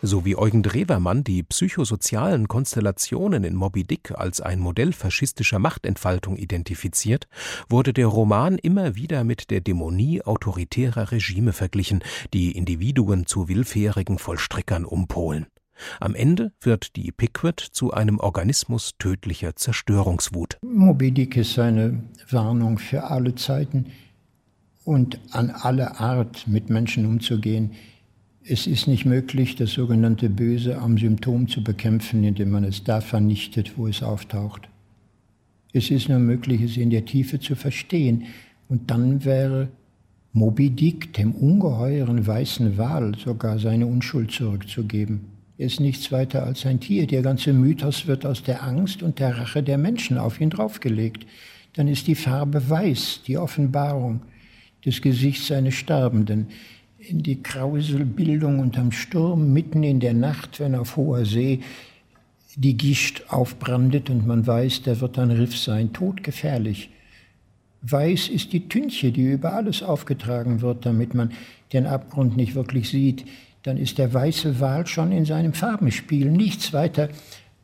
So 0.00 0.24
wie 0.24 0.36
Eugen 0.36 0.62
Drewermann 0.62 1.22
die 1.22 1.42
psychosozialen 1.42 2.48
Konstellationen 2.48 3.44
in 3.44 3.54
Moby 3.54 3.84
Dick 3.84 4.12
als 4.12 4.40
ein 4.40 4.60
Modell 4.60 4.94
faschistischer 4.94 5.58
Machtentfaltung 5.58 6.38
identifiziert, 6.38 7.28
wurde 7.68 7.92
der 7.92 8.06
Roman 8.06 8.56
immer 8.56 8.94
wieder 8.94 9.22
mit 9.22 9.50
der 9.50 9.60
Dämonie 9.60 10.22
autoritärer 10.22 11.12
Regime 11.12 11.52
verglichen, 11.52 12.02
die 12.32 12.52
Individuen 12.52 13.26
zu 13.26 13.48
willfährigen 13.48 14.18
Vollstreckern 14.18 14.86
umpolen. 14.86 15.46
Am 16.00 16.14
Ende 16.14 16.52
wird 16.60 16.96
die 16.96 17.12
Pickwitt 17.12 17.60
zu 17.60 17.92
einem 17.92 18.18
Organismus 18.18 18.92
tödlicher 18.98 19.56
Zerstörungswut. 19.56 20.58
Moby 20.62 21.12
Dick 21.12 21.36
ist 21.36 21.58
eine 21.58 22.02
Warnung 22.30 22.78
für 22.78 23.04
alle 23.04 23.34
Zeiten 23.34 23.86
und 24.84 25.20
an 25.32 25.50
alle 25.50 26.00
Art, 26.00 26.48
mit 26.48 26.70
Menschen 26.70 27.04
umzugehen. 27.06 27.72
Es 28.42 28.66
ist 28.66 28.86
nicht 28.86 29.04
möglich, 29.04 29.56
das 29.56 29.72
sogenannte 29.72 30.30
Böse 30.30 30.78
am 30.78 30.96
Symptom 30.96 31.48
zu 31.48 31.62
bekämpfen, 31.62 32.24
indem 32.24 32.50
man 32.50 32.64
es 32.64 32.84
da 32.84 33.00
vernichtet, 33.00 33.76
wo 33.76 33.86
es 33.86 34.02
auftaucht. 34.02 34.68
Es 35.72 35.90
ist 35.90 36.08
nur 36.08 36.18
möglich, 36.18 36.62
es 36.62 36.78
in 36.78 36.88
der 36.88 37.04
Tiefe 37.04 37.38
zu 37.38 37.54
verstehen. 37.54 38.24
Und 38.68 38.90
dann 38.90 39.24
wäre 39.24 39.68
Moby 40.32 40.70
Dick, 40.70 41.12
dem 41.12 41.32
ungeheuren 41.32 42.26
weißen 42.26 42.78
Wal, 42.78 43.14
sogar 43.16 43.58
seine 43.58 43.86
Unschuld 43.86 44.30
zurückzugeben. 44.30 45.37
Er 45.58 45.66
ist 45.66 45.80
nichts 45.80 46.12
weiter 46.12 46.44
als 46.44 46.64
ein 46.66 46.78
Tier. 46.78 47.08
Der 47.08 47.22
ganze 47.22 47.52
Mythos 47.52 48.06
wird 48.06 48.24
aus 48.24 48.44
der 48.44 48.62
Angst 48.62 49.02
und 49.02 49.18
der 49.18 49.36
Rache 49.36 49.60
der 49.60 49.76
Menschen 49.76 50.16
auf 50.16 50.40
ihn 50.40 50.50
draufgelegt. 50.50 51.26
Dann 51.74 51.88
ist 51.88 52.06
die 52.06 52.14
Farbe 52.14 52.70
weiß, 52.70 53.22
die 53.26 53.38
Offenbarung 53.38 54.22
des 54.86 55.02
Gesichts 55.02 55.50
eines 55.50 55.74
Sterbenden. 55.74 56.46
In 56.98 57.24
die 57.24 57.42
Krauselbildung 57.42 58.60
unterm 58.60 58.92
Sturm, 58.92 59.52
mitten 59.52 59.82
in 59.82 59.98
der 59.98 60.14
Nacht, 60.14 60.60
wenn 60.60 60.76
auf 60.76 60.96
hoher 60.96 61.24
See 61.24 61.60
die 62.54 62.76
Gischt 62.76 63.24
aufbrandet 63.28 64.10
und 64.10 64.26
man 64.26 64.46
weiß, 64.46 64.82
da 64.82 65.00
wird 65.00 65.18
ein 65.18 65.32
Riff 65.32 65.56
sein, 65.56 65.92
todgefährlich. 65.92 66.90
Weiß 67.82 68.28
ist 68.28 68.52
die 68.52 68.68
Tünche, 68.68 69.10
die 69.10 69.32
über 69.32 69.54
alles 69.54 69.82
aufgetragen 69.82 70.60
wird, 70.60 70.86
damit 70.86 71.14
man 71.14 71.32
den 71.72 71.86
Abgrund 71.86 72.36
nicht 72.36 72.54
wirklich 72.54 72.88
sieht 72.88 73.24
dann 73.68 73.76
ist 73.76 73.98
der 73.98 74.14
weiße 74.14 74.60
Wal 74.60 74.86
schon 74.86 75.12
in 75.12 75.26
seinem 75.26 75.52
Farbenspiel 75.52 76.30
nichts 76.30 76.72
weiter 76.72 77.10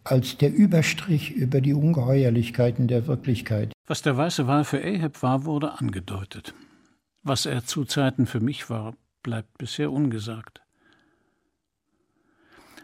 als 0.05 0.37
der 0.37 0.53
Überstrich 0.53 1.31
über 1.31 1.63
die 1.63 1.73
Ungeheuerlichkeiten 1.73 2.89
der 2.89 3.07
Wirklichkeit. 3.07 3.73
Was 3.87 4.03
der 4.03 4.15
weiße 4.15 4.47
Wal 4.47 4.65
für 4.65 4.85
Ahab 4.85 5.23
war, 5.23 5.47
wurde 5.47 5.81
angedeutet. 5.81 6.55
Was 7.23 7.47
er 7.47 7.65
zu 7.65 7.87
Zeiten 7.87 8.27
für 8.27 8.41
mich 8.41 8.69
war, 8.69 8.95
bleibt 9.23 9.57
bisher 9.57 9.91
ungesagt. 9.91 10.61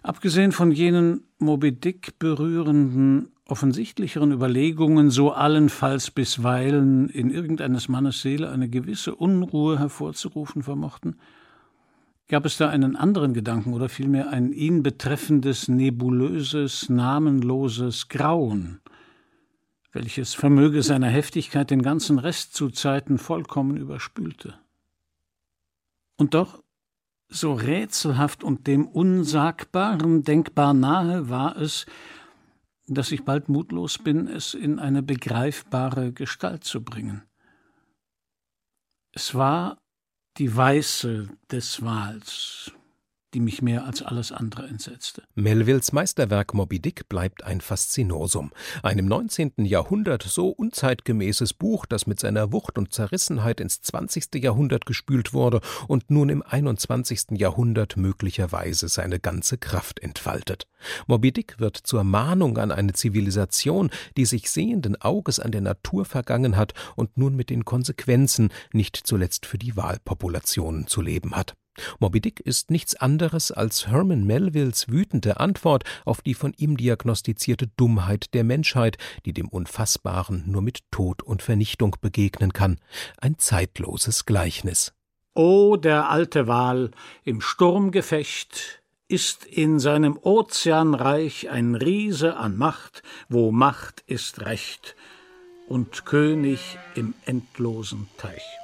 Abgesehen 0.02 0.52
von 0.52 0.72
jenen 0.72 1.24
Moby 1.38 1.72
Dick 1.72 2.18
berührenden, 2.18 3.32
offensichtlicheren 3.46 4.32
Überlegungen, 4.32 5.10
so 5.10 5.32
allenfalls 5.32 6.10
bisweilen 6.10 7.10
in 7.10 7.28
irgendeines 7.28 7.88
Mannes 7.88 8.22
Seele 8.22 8.50
eine 8.50 8.70
gewisse 8.70 9.14
Unruhe 9.14 9.78
hervorzurufen 9.78 10.62
vermochten, 10.62 11.16
Gab 12.30 12.46
es 12.46 12.58
da 12.58 12.68
einen 12.68 12.94
anderen 12.94 13.34
Gedanken 13.34 13.72
oder 13.72 13.88
vielmehr 13.88 14.30
ein 14.30 14.52
ihn 14.52 14.84
betreffendes, 14.84 15.66
nebulöses, 15.66 16.88
namenloses 16.88 18.06
Grauen, 18.06 18.80
welches 19.90 20.34
vermöge 20.34 20.84
seiner 20.84 21.08
Heftigkeit 21.08 21.72
den 21.72 21.82
ganzen 21.82 22.20
Rest 22.20 22.54
zu 22.54 22.70
Zeiten 22.70 23.18
vollkommen 23.18 23.76
überspülte? 23.76 24.54
Und 26.18 26.34
doch, 26.34 26.62
so 27.28 27.52
rätselhaft 27.52 28.44
und 28.44 28.68
dem 28.68 28.86
Unsagbaren 28.86 30.22
denkbar 30.22 30.72
nahe 30.72 31.28
war 31.30 31.56
es, 31.56 31.84
dass 32.86 33.10
ich 33.10 33.24
bald 33.24 33.48
mutlos 33.48 33.98
bin, 33.98 34.28
es 34.28 34.54
in 34.54 34.78
eine 34.78 35.02
begreifbare 35.02 36.12
Gestalt 36.12 36.62
zu 36.62 36.84
bringen. 36.84 37.24
Es 39.10 39.34
war 39.34 39.78
die 40.38 40.54
Weiße 40.54 41.28
des 41.50 41.82
Wals, 41.82 42.72
die 43.34 43.40
mich 43.40 43.62
mehr 43.62 43.84
als 43.84 44.02
alles 44.02 44.32
andere 44.32 44.66
entsetzte. 44.66 45.22
Melvilles 45.34 45.92
Meisterwerk 45.92 46.54
Moby 46.54 46.80
Dick 46.80 47.08
bleibt 47.08 47.44
ein 47.44 47.60
Faszinosum. 47.60 48.52
Ein 48.82 48.98
im 48.98 49.06
19. 49.06 49.52
Jahrhundert 49.64 50.22
so 50.22 50.48
unzeitgemäßes 50.48 51.54
Buch, 51.54 51.86
das 51.86 52.06
mit 52.06 52.20
seiner 52.20 52.52
Wucht 52.52 52.78
und 52.78 52.92
Zerrissenheit 52.92 53.60
ins 53.60 53.82
20. 53.82 54.42
Jahrhundert 54.42 54.86
gespült 54.86 55.32
wurde 55.32 55.60
und 55.88 56.10
nun 56.10 56.28
im 56.28 56.42
21. 56.42 57.32
Jahrhundert 57.32 57.96
möglicherweise 57.96 58.88
seine 58.88 59.20
ganze 59.20 59.58
Kraft 59.58 60.00
entfaltet. 60.00 60.66
Moby 61.06 61.32
Dick 61.32 61.58
wird 61.58 61.76
zur 61.76 62.04
Mahnung 62.04 62.58
an 62.58 62.72
eine 62.72 62.92
Zivilisation, 62.92 63.90
die 64.16 64.24
sich 64.24 64.50
sehenden 64.50 65.00
Auges 65.00 65.40
an 65.40 65.52
der 65.52 65.60
Natur 65.60 66.04
vergangen 66.04 66.56
hat 66.56 66.72
und 66.96 67.16
nun 67.16 67.36
mit 67.36 67.50
den 67.50 67.64
Konsequenzen 67.64 68.50
nicht 68.72 68.96
zuletzt 68.96 69.46
für 69.46 69.58
die 69.58 69.76
Wahlpopulationen 69.76 70.86
zu 70.86 71.00
leben 71.02 71.36
hat. 71.36 71.54
Moby 71.98 72.20
Dick 72.20 72.40
ist 72.40 72.70
nichts 72.70 72.96
anderes 72.96 73.52
als 73.52 73.86
Herman 73.86 74.24
Melvilles 74.24 74.88
wütende 74.88 75.40
Antwort 75.40 75.84
auf 76.04 76.20
die 76.20 76.34
von 76.34 76.52
ihm 76.56 76.76
diagnostizierte 76.76 77.68
Dummheit 77.76 78.34
der 78.34 78.44
Menschheit, 78.44 78.98
die 79.24 79.32
dem 79.32 79.48
Unfassbaren 79.48 80.44
nur 80.46 80.62
mit 80.62 80.80
Tod 80.90 81.22
und 81.22 81.42
Vernichtung 81.42 81.96
begegnen 82.00 82.52
kann. 82.52 82.78
Ein 83.18 83.38
zeitloses 83.38 84.26
Gleichnis. 84.26 84.92
O 85.34 85.76
der 85.76 86.10
alte 86.10 86.48
Wal 86.48 86.90
im 87.24 87.40
Sturmgefecht 87.40 88.82
ist 89.06 89.44
in 89.44 89.78
seinem 89.78 90.18
Ozeanreich 90.20 91.50
ein 91.50 91.74
Riese 91.74 92.36
an 92.36 92.56
Macht, 92.56 93.02
wo 93.28 93.50
Macht 93.50 94.02
ist 94.06 94.40
Recht 94.40 94.96
und 95.68 96.04
König 96.04 96.78
im 96.94 97.14
endlosen 97.24 98.08
Teich. 98.18 98.59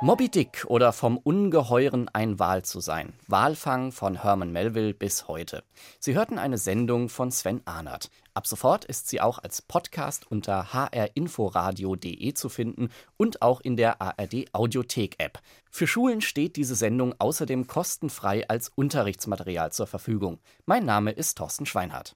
Moby 0.00 0.28
Dick 0.28 0.64
oder 0.68 0.92
vom 0.92 1.18
Ungeheuren 1.18 2.08
ein 2.12 2.38
Wal 2.38 2.64
zu 2.64 2.78
sein. 2.78 3.14
Walfang 3.26 3.90
von 3.90 4.22
Herman 4.22 4.52
Melville 4.52 4.94
bis 4.94 5.26
heute. 5.26 5.64
Sie 5.98 6.14
hörten 6.14 6.38
eine 6.38 6.56
Sendung 6.56 7.08
von 7.08 7.32
Sven 7.32 7.62
Ahnert. 7.64 8.08
Ab 8.32 8.46
sofort 8.46 8.84
ist 8.84 9.08
sie 9.08 9.20
auch 9.20 9.40
als 9.40 9.60
Podcast 9.60 10.30
unter 10.30 10.72
hrinforadio.de 10.72 12.32
zu 12.32 12.48
finden 12.48 12.90
und 13.16 13.42
auch 13.42 13.60
in 13.60 13.76
der 13.76 14.00
ARD 14.00 14.46
Audiothek 14.52 15.16
App. 15.18 15.40
Für 15.68 15.88
Schulen 15.88 16.20
steht 16.20 16.54
diese 16.54 16.76
Sendung 16.76 17.16
außerdem 17.18 17.66
kostenfrei 17.66 18.48
als 18.48 18.68
Unterrichtsmaterial 18.68 19.72
zur 19.72 19.88
Verfügung. 19.88 20.38
Mein 20.64 20.84
Name 20.84 21.10
ist 21.10 21.38
Thorsten 21.38 21.66
Schweinhardt. 21.66 22.14